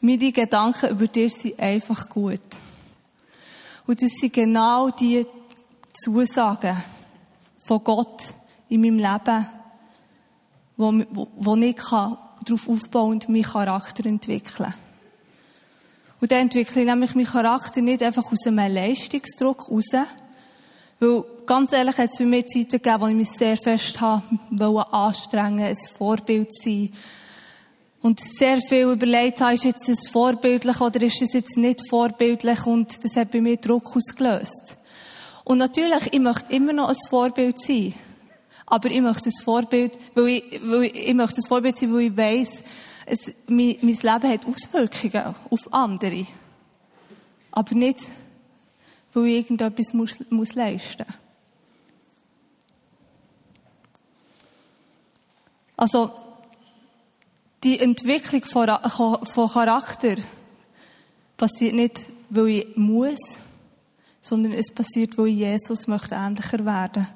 Meine 0.00 0.30
Gedanken 0.30 0.90
über 0.90 1.06
dich 1.06 1.34
sind 1.34 1.58
einfach 1.58 2.08
gut. 2.10 2.40
Und 3.86 4.02
das 4.02 4.10
sind 4.10 4.34
genau 4.34 4.90
die 4.90 5.26
Zusagen 5.94 6.76
von 7.56 7.82
Gott 7.82 8.34
in 8.68 8.82
meinem 8.82 8.98
Leben, 8.98 9.46
wo, 10.76 10.92
wo, 11.10 11.28
wo 11.36 11.56
ich 11.56 11.76
darauf 11.76 12.68
aufbauen 12.68 13.12
und 13.12 13.28
meinen 13.28 13.42
Charakter 13.42 14.04
entwickeln 14.06 14.72
kann. 14.72 14.85
Und 16.20 16.32
dann 16.32 16.40
entwickle 16.40 16.82
ich 16.82 16.88
nämlich 16.88 17.14
meinen 17.14 17.26
Charakter 17.26 17.82
nicht 17.82 18.02
einfach 18.02 18.30
aus 18.30 18.46
einem 18.46 18.72
Leistungsdruck 18.72 19.70
raus. 19.70 19.92
Weil, 20.98 21.24
ganz 21.44 21.72
ehrlich, 21.72 21.98
hat 21.98 22.10
es 22.10 22.18
bei 22.18 22.24
mir 22.24 22.46
Zeiten 22.46 22.70
gegeben, 22.70 23.00
wo 23.00 23.06
ich 23.06 23.14
mich 23.14 23.30
sehr 23.30 23.56
fest 23.56 24.00
habe, 24.00 24.22
anstrengen, 24.92 25.66
ein 25.66 25.76
Vorbild 25.96 26.54
sein. 26.54 26.90
Und 28.00 28.20
sehr 28.20 28.62
viel 28.62 28.92
überlegt 28.92 29.40
habe, 29.40 29.54
ist 29.54 29.64
jetzt 29.64 29.88
es 29.88 30.08
vorbildlich 30.08 30.80
oder 30.80 31.02
ist 31.02 31.20
es 31.20 31.32
jetzt 31.32 31.56
nicht 31.56 31.88
vorbildlich? 31.88 32.64
Und 32.64 33.04
das 33.04 33.16
hat 33.16 33.32
bei 33.32 33.40
mir 33.40 33.56
Druck 33.56 33.94
ausgelöst. 33.94 34.76
Und 35.44 35.58
natürlich, 35.58 36.12
ich 36.12 36.20
möchte 36.20 36.54
immer 36.54 36.72
noch 36.72 36.88
ein 36.88 36.96
Vorbild 37.10 37.60
sein. 37.60 37.94
Aber 38.64 38.90
ich 38.90 39.00
möchte 39.00 39.28
ein 39.28 39.44
Vorbild, 39.44 39.98
weil 40.14 40.28
ich, 40.28 40.60
weil 40.64 40.84
ich, 40.84 41.08
ich 41.08 41.14
möchte 41.14 41.40
ein 41.40 41.46
Vorbild 41.46 41.78
sein, 41.78 41.92
weil 41.92 42.00
ich 42.00 42.16
weiss, 42.16 42.62
es, 43.06 43.32
mein, 43.46 43.76
mein 43.80 43.94
Leben 43.94 44.28
hat 44.28 44.46
Auswirkungen 44.46 45.34
auf 45.48 45.72
andere. 45.72 46.26
Aber 47.52 47.74
nicht, 47.74 48.00
weil 49.12 49.26
ich 49.26 49.36
irgendetwas 49.36 49.94
muss, 49.94 50.18
muss 50.28 50.54
leisten 50.54 51.06
muss. 51.06 51.16
Also, 55.76 56.10
die 57.62 57.80
Entwicklung 57.80 58.44
von, 58.44 58.68
von 59.24 59.48
Charakter 59.48 60.16
passiert 61.36 61.74
nicht, 61.74 62.06
weil 62.30 62.48
ich 62.48 62.76
muss, 62.76 63.20
sondern 64.20 64.52
es 64.52 64.72
passiert, 64.74 65.16
weil 65.18 65.28
ich 65.28 65.38
Jesus 65.38 65.86
möchte 65.86 66.14
ähnlicher 66.14 66.64
werden. 66.64 67.06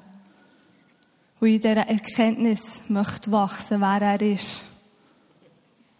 Weil 1.39 1.49
ich 1.49 1.55
in 1.55 1.61
dieser 1.61 1.87
Erkenntnis 1.87 2.81
möchte 2.87 3.31
wachsen, 3.31 3.81
wer 3.81 4.01
er 4.01 4.21
ist. 4.21 4.61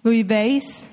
Weil 0.03 0.13
ich 0.13 0.29
weiss, 0.29 0.85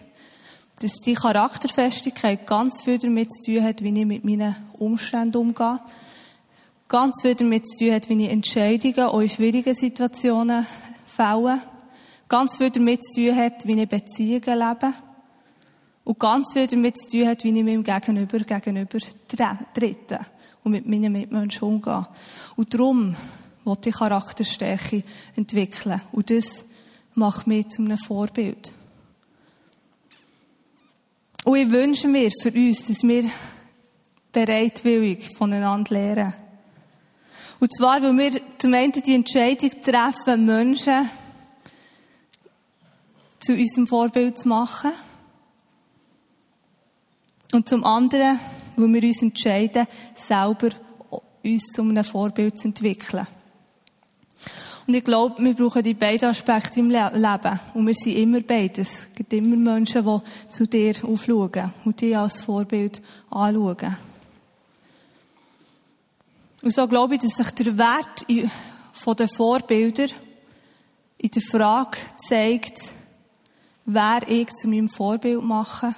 dass 0.80 1.00
die 1.00 1.14
Charakterfestigkeit 1.14 2.46
ganz 2.46 2.82
viel 2.82 2.98
damit 2.98 3.32
zu 3.32 3.52
tun 3.52 3.64
hat, 3.64 3.82
wie 3.82 3.98
ich 3.98 4.06
mit 4.06 4.24
meinen 4.24 4.54
Umständen 4.78 5.36
umgehe. 5.36 5.80
Ganz 6.86 7.22
viel 7.22 7.34
damit 7.34 7.66
zu 7.66 7.84
tun 7.84 7.94
hat, 7.94 8.08
wie 8.08 8.24
ich 8.24 8.30
Entscheidungen 8.30 9.00
auch 9.00 9.20
in 9.20 9.28
schwierigen 9.28 9.74
Situationen 9.74 10.66
fälle. 11.06 11.60
Ganz 12.28 12.56
viel 12.56 12.70
damit 12.70 13.02
zu 13.04 13.14
tun 13.14 13.36
hat, 13.36 13.66
wie 13.66 13.80
ich 13.80 13.88
Beziehungen 13.88 14.58
lebe. 14.58 14.92
Und 16.04 16.18
ganz 16.18 16.52
viel 16.52 16.66
damit 16.66 16.96
zu 16.96 17.08
tun 17.08 17.28
hat, 17.28 17.44
wie 17.44 17.58
ich 17.58 17.64
meinem 17.64 17.82
Gegenüber 17.82 18.38
gegenüber 18.38 18.98
trete 19.74 20.20
und 20.62 20.72
mit 20.72 20.86
meinen 20.86 21.12
Mitmenschen 21.12 21.68
umgehe. 21.68 22.06
Und 22.56 22.72
darum 22.72 23.16
wollte 23.64 23.88
ich 23.88 23.96
Charakterstärke 23.96 25.02
entwickeln. 25.34 26.00
Und 26.12 26.30
das 26.30 26.64
macht 27.14 27.46
mich 27.46 27.68
zu 27.68 27.82
einem 27.82 27.98
Vorbild. 27.98 28.72
Und 31.48 31.56
ich 31.56 31.70
wünsche 31.70 32.08
mir 32.08 32.30
für 32.42 32.52
uns, 32.52 32.86
dass 32.86 33.02
wir 33.04 33.24
bereitwillig 34.30 35.34
voneinander 35.34 35.94
lernen. 35.94 36.34
Und 37.58 37.74
zwar, 37.74 38.02
weil 38.02 38.18
wir 38.18 38.40
zum 38.58 38.74
einen 38.74 38.92
die 38.92 39.14
Entscheidung 39.14 39.70
treffen, 39.82 40.44
Menschen 40.44 41.08
zu 43.40 43.54
unserem 43.54 43.86
Vorbild 43.86 44.36
zu 44.36 44.46
machen. 44.46 44.92
Und 47.54 47.66
zum 47.66 47.82
anderen, 47.82 48.38
weil 48.76 48.92
wir 48.92 49.04
uns 49.04 49.22
entscheiden, 49.22 49.86
selber 50.16 50.68
uns 51.42 51.62
zu 51.72 51.80
einem 51.80 52.04
Vorbild 52.04 52.58
zu 52.58 52.68
entwickeln. 52.68 53.26
Und 54.88 54.94
ich 54.94 55.04
glaube, 55.04 55.44
wir 55.44 55.54
brauchen 55.54 55.82
die 55.82 55.92
beiden 55.92 56.30
Aspekte 56.30 56.80
im 56.80 56.88
Leben. 56.88 57.60
Und 57.74 57.86
wir 57.86 57.94
sind 57.94 58.16
immer 58.16 58.40
beides. 58.40 58.88
Es 59.00 59.14
gibt 59.14 59.34
immer 59.34 59.54
Menschen, 59.54 60.02
die 60.02 60.48
zu 60.48 60.66
dir 60.66 60.94
aufschauen 61.04 61.74
und 61.84 62.00
dich 62.00 62.16
als 62.16 62.40
Vorbild 62.40 63.02
anschauen. 63.28 63.98
Und 66.62 66.72
so 66.72 66.88
glaube 66.88 67.14
ich, 67.14 67.20
dass 67.20 67.32
sich 67.32 67.50
der 67.50 67.76
Wert 67.76 68.24
von 68.92 69.14
den 69.14 69.28
Vorbildern 69.28 70.10
in 71.18 71.30
der 71.32 71.42
Frage 71.42 71.98
zeigt, 72.16 72.88
wer 73.84 74.20
ich 74.26 74.48
zu 74.54 74.68
meinem 74.68 74.88
Vorbild 74.88 75.42
mache 75.42 75.94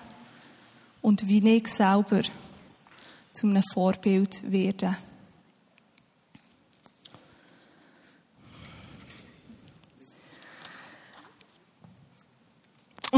und 1.00 1.28
wie 1.28 1.48
ich 1.48 1.68
selber 1.68 2.22
zu 3.30 3.46
einem 3.46 3.62
Vorbild 3.72 4.50
werde. 4.50 4.96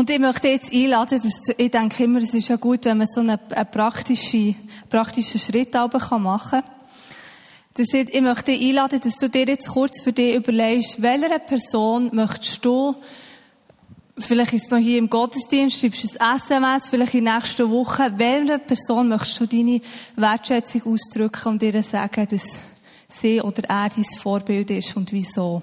Und 0.03 0.11
ich 0.11 0.19
möchte 0.19 0.49
jetzt 0.49 0.75
einladen, 0.75 1.21
dass, 1.23 1.55
ich 1.57 1.71
denke 1.71 2.03
immer, 2.03 2.21
es 2.21 2.35
ist 2.35 2.49
ja 2.49 2.57
gut, 2.57 2.87
wenn 2.87 2.99
man 2.99 3.07
so 3.07 3.21
einen, 3.21 3.38
einen 3.51 3.71
praktischen, 3.71 4.57
praktischen 4.88 5.38
Schritt 5.38 5.73
machen 5.75 6.41
kann. 6.51 6.65
Das 7.75 7.87
ich, 7.95 8.12
ich 8.12 8.21
möchte 8.21 8.51
dich 8.51 8.67
einladen, 8.67 8.99
dass 9.01 9.15
du 9.15 9.29
dir 9.29 9.47
jetzt 9.47 9.69
kurz 9.69 10.01
für 10.01 10.12
dich 10.12 10.35
überlegst, 10.35 11.01
welcher 11.01 11.38
Person 11.38 12.11
möchtest 12.12 12.65
du, 12.65 12.97
vielleicht 14.19 14.55
ist 14.55 14.65
es 14.65 14.71
noch 14.73 14.79
hier 14.79 14.99
im 14.99 15.09
Gottesdienst, 15.09 15.79
schreibst 15.79 16.03
du 16.03 16.09
ein 16.19 16.37
SMS, 16.37 16.88
vielleicht 16.88 17.15
in 17.15 17.27
der 17.27 17.37
nächsten 17.37 17.71
Woche, 17.71 18.12
welcher 18.17 18.59
Person 18.59 19.07
möchtest 19.07 19.38
du 19.38 19.47
deine 19.47 19.81
Wertschätzung 20.17 20.83
ausdrücken 20.85 21.49
und 21.49 21.62
dir 21.62 21.81
sagen, 21.85 22.27
dass 22.29 22.59
sie 23.07 23.41
oder 23.41 23.62
er 23.69 23.88
dein 23.88 24.05
Vorbild 24.21 24.69
ist 24.73 24.97
und 24.97 25.12
wieso? 25.12 25.62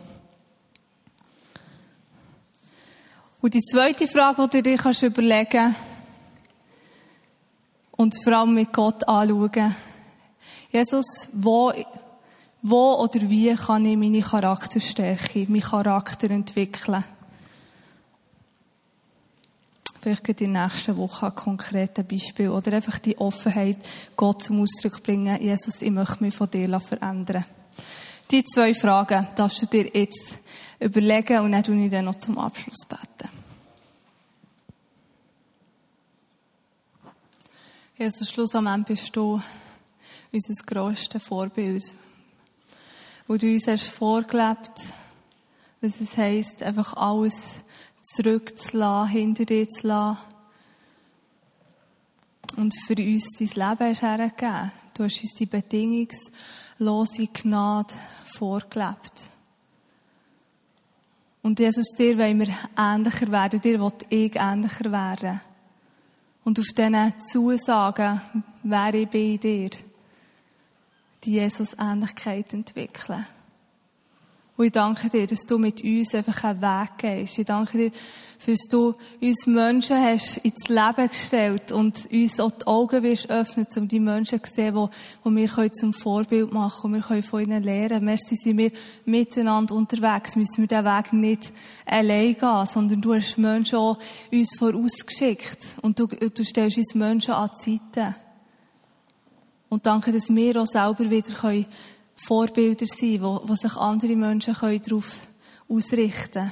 Und 3.41 3.53
die 3.53 3.61
zweite 3.61 4.05
Frage, 4.05 4.49
die 4.49 4.57
du 4.57 4.63
dir 4.63 4.77
kannst 4.77 5.01
überlegen 5.01 5.73
und 7.91 8.21
vor 8.21 8.33
allem 8.33 8.53
mit 8.53 8.73
Gott 8.73 9.07
anschauen. 9.07 9.75
Jesus, 10.71 11.29
wo, 11.31 11.71
wo 12.61 12.95
oder 12.95 13.21
wie 13.29 13.55
kann 13.55 13.85
ich 13.85 13.97
meine 13.97 14.19
Charakterstärke, 14.19 15.45
meinen 15.47 15.61
Charakter 15.61 16.29
entwickeln? 16.31 17.03
Vielleicht 20.01 20.27
in 20.29 20.53
der 20.53 20.63
nächsten 20.63 20.97
Woche 20.97 21.27
ein 21.27 21.35
konkretes 21.35 22.05
Beispiel. 22.05 22.49
Oder 22.49 22.73
einfach 22.73 22.99
die 22.99 23.17
Offenheit, 23.17 23.77
Gott 24.15 24.43
zum 24.43 24.61
Ausdruck 24.61 25.01
bringen. 25.03 25.41
Jesus, 25.41 25.81
ich 25.81 25.91
möchte 25.91 26.23
mich 26.23 26.35
von 26.35 26.49
dir 26.49 26.79
verändern. 26.79 27.45
Die 28.31 28.43
zwei 28.43 28.75
Fragen 28.75 29.27
darfst 29.35 29.61
du 29.61 29.65
dir 29.65 29.89
jetzt 29.91 30.39
überlegen 30.79 31.39
und 31.39 31.51
dann 31.51 31.63
tue 31.63 31.83
ich 31.83 31.91
dann 31.91 32.05
noch 32.05 32.19
zum 32.19 32.37
Abschluss 32.37 32.85
beten. 32.87 33.29
Jesus, 37.97 38.29
schlussendlich 38.29 38.85
bist 38.85 39.15
du 39.15 39.41
unser 40.31 40.63
grösstes 40.63 41.23
Vorbild. 41.23 41.83
Wo 43.27 43.35
du 43.35 43.47
uns 43.51 43.67
hast 43.67 43.89
vorgelebt, 43.89 44.71
was 45.81 45.99
es 45.99 46.15
heisst, 46.15 46.61
einfach 46.61 46.93
alles 46.93 47.61
zurückzulassen, 48.01 49.09
hinter 49.09 49.45
dir 49.45 49.67
zu 49.67 49.87
lassen. 49.87 50.19
Und 52.57 52.73
für 52.85 52.95
uns 52.95 53.27
dein 53.37 53.47
Leben 53.69 53.89
hast 53.89 54.01
hergegeben. 54.01 54.71
Du 54.93 55.03
hast 55.03 55.21
uns 55.21 55.33
die 55.33 55.45
bedingungslose 56.79 57.27
Gnade 57.27 57.93
vorgelebt. 58.23 59.29
Und 61.41 61.59
Jesus, 61.59 61.93
dir 61.97 62.17
wollen 62.17 62.39
wir 62.39 62.53
ähnlicher 62.77 63.31
werden, 63.31 63.61
dir 63.61 63.79
will 63.79 63.93
ich 64.09 64.35
ähnlicher 64.35 64.91
werden. 64.91 65.41
Und 66.43 66.59
auf 66.59 66.67
diesen 66.67 67.13
Zusagen, 67.19 68.21
wer 68.63 68.93
ich 68.93 69.09
bei 69.09 69.37
dir, 69.37 69.69
die 71.23 71.31
Jesus-Ähnlichkeit 71.31 72.53
entwickeln. 72.53 73.25
Und 74.59 74.65
ich 74.65 74.71
danke 74.73 75.07
dir, 75.07 75.25
dass 75.25 75.43
du 75.43 75.57
mit 75.57 75.81
uns 75.85 76.13
einfach 76.13 76.43
einen 76.43 76.61
Weg 76.61 76.97
gehst. 76.97 77.39
Ich 77.39 77.45
danke 77.45 77.77
dir, 77.77 77.91
dass 78.45 78.67
du 78.69 78.93
uns 79.21 79.47
Menschen 79.47 79.95
hast 79.95 80.35
ins 80.39 80.67
Leben 80.67 81.07
gestellt 81.07 81.71
und 81.71 82.11
uns 82.11 82.39
auch 82.41 82.51
die 82.51 82.67
Augen 82.67 83.03
wirst 83.03 83.29
öffnen, 83.29 83.65
um 83.77 83.87
die 83.87 84.01
Menschen 84.01 84.43
zu 84.43 84.53
sehen, 84.53 84.89
die, 85.23 85.29
wir 85.29 85.71
zum 85.71 85.93
Vorbild 85.93 86.51
machen 86.51 86.87
und 86.87 86.93
wir 86.95 87.01
können 87.01 87.23
von 87.23 87.41
ihnen 87.41 87.63
lernen. 87.63 88.03
Merci 88.03 88.35
sind 88.35 88.57
wir 88.57 88.73
miteinander 89.05 89.75
unterwegs, 89.75 90.35
müssen 90.35 90.57
wir 90.57 90.67
diesen 90.67 90.83
Weg 90.83 91.13
nicht 91.13 91.53
allein 91.85 92.35
gehen, 92.35 92.65
sondern 92.65 92.99
du 92.99 93.13
hast 93.13 93.37
Menschen 93.37 93.77
auch 93.77 93.97
uns 94.29 94.57
vorausgeschickt 94.57 95.77
und 95.81 95.97
du, 95.97 96.07
du 96.07 96.43
stellst 96.43 96.77
uns 96.77 96.95
Menschen 96.95 97.33
an 97.33 97.49
die 97.65 97.79
Seite. 97.93 98.13
Und 99.69 99.85
danke, 99.85 100.11
dass 100.11 100.27
wir 100.27 100.61
auch 100.61 100.67
selber 100.67 101.09
wieder 101.09 101.31
können 101.31 101.65
Vorbilder 102.25 102.85
sein, 102.85 103.21
wo, 103.21 103.41
wo 103.45 103.55
sich 103.55 103.75
andere 103.75 104.15
Menschen 104.15 104.53
können 104.53 104.81
darauf 104.81 105.27
ausrichten 105.67 106.31
können. 106.33 106.51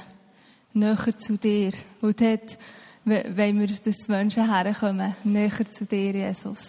Näher 0.74 1.18
zu 1.18 1.36
dir. 1.36 1.72
Und 2.00 2.20
dort 2.20 2.58
wenn 3.08 3.58
wir, 3.58 3.66
dass 3.66 4.08
Menschen 4.08 4.52
herkommen, 4.52 5.14
näher 5.24 5.70
zu 5.70 5.86
dir, 5.86 6.12
Jesus. 6.12 6.68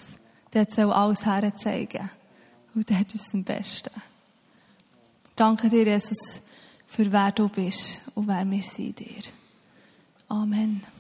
Dort 0.52 0.72
soll 0.72 0.92
alles 0.92 1.26
herzeigen. 1.26 2.10
Und 2.74 2.90
dort 2.90 3.14
ist 3.14 3.28
es 3.28 3.34
am 3.34 3.44
besten. 3.44 3.90
Danke 5.36 5.70
dir, 5.70 5.86
Jesus, 5.86 6.42
für 6.86 7.12
wer 7.12 7.32
du 7.32 7.50
bist 7.50 8.00
und 8.16 8.28
wer 8.28 8.50
wir 8.50 8.64
sind 8.64 9.00
dir. 9.00 9.24
Amen. 10.28 10.99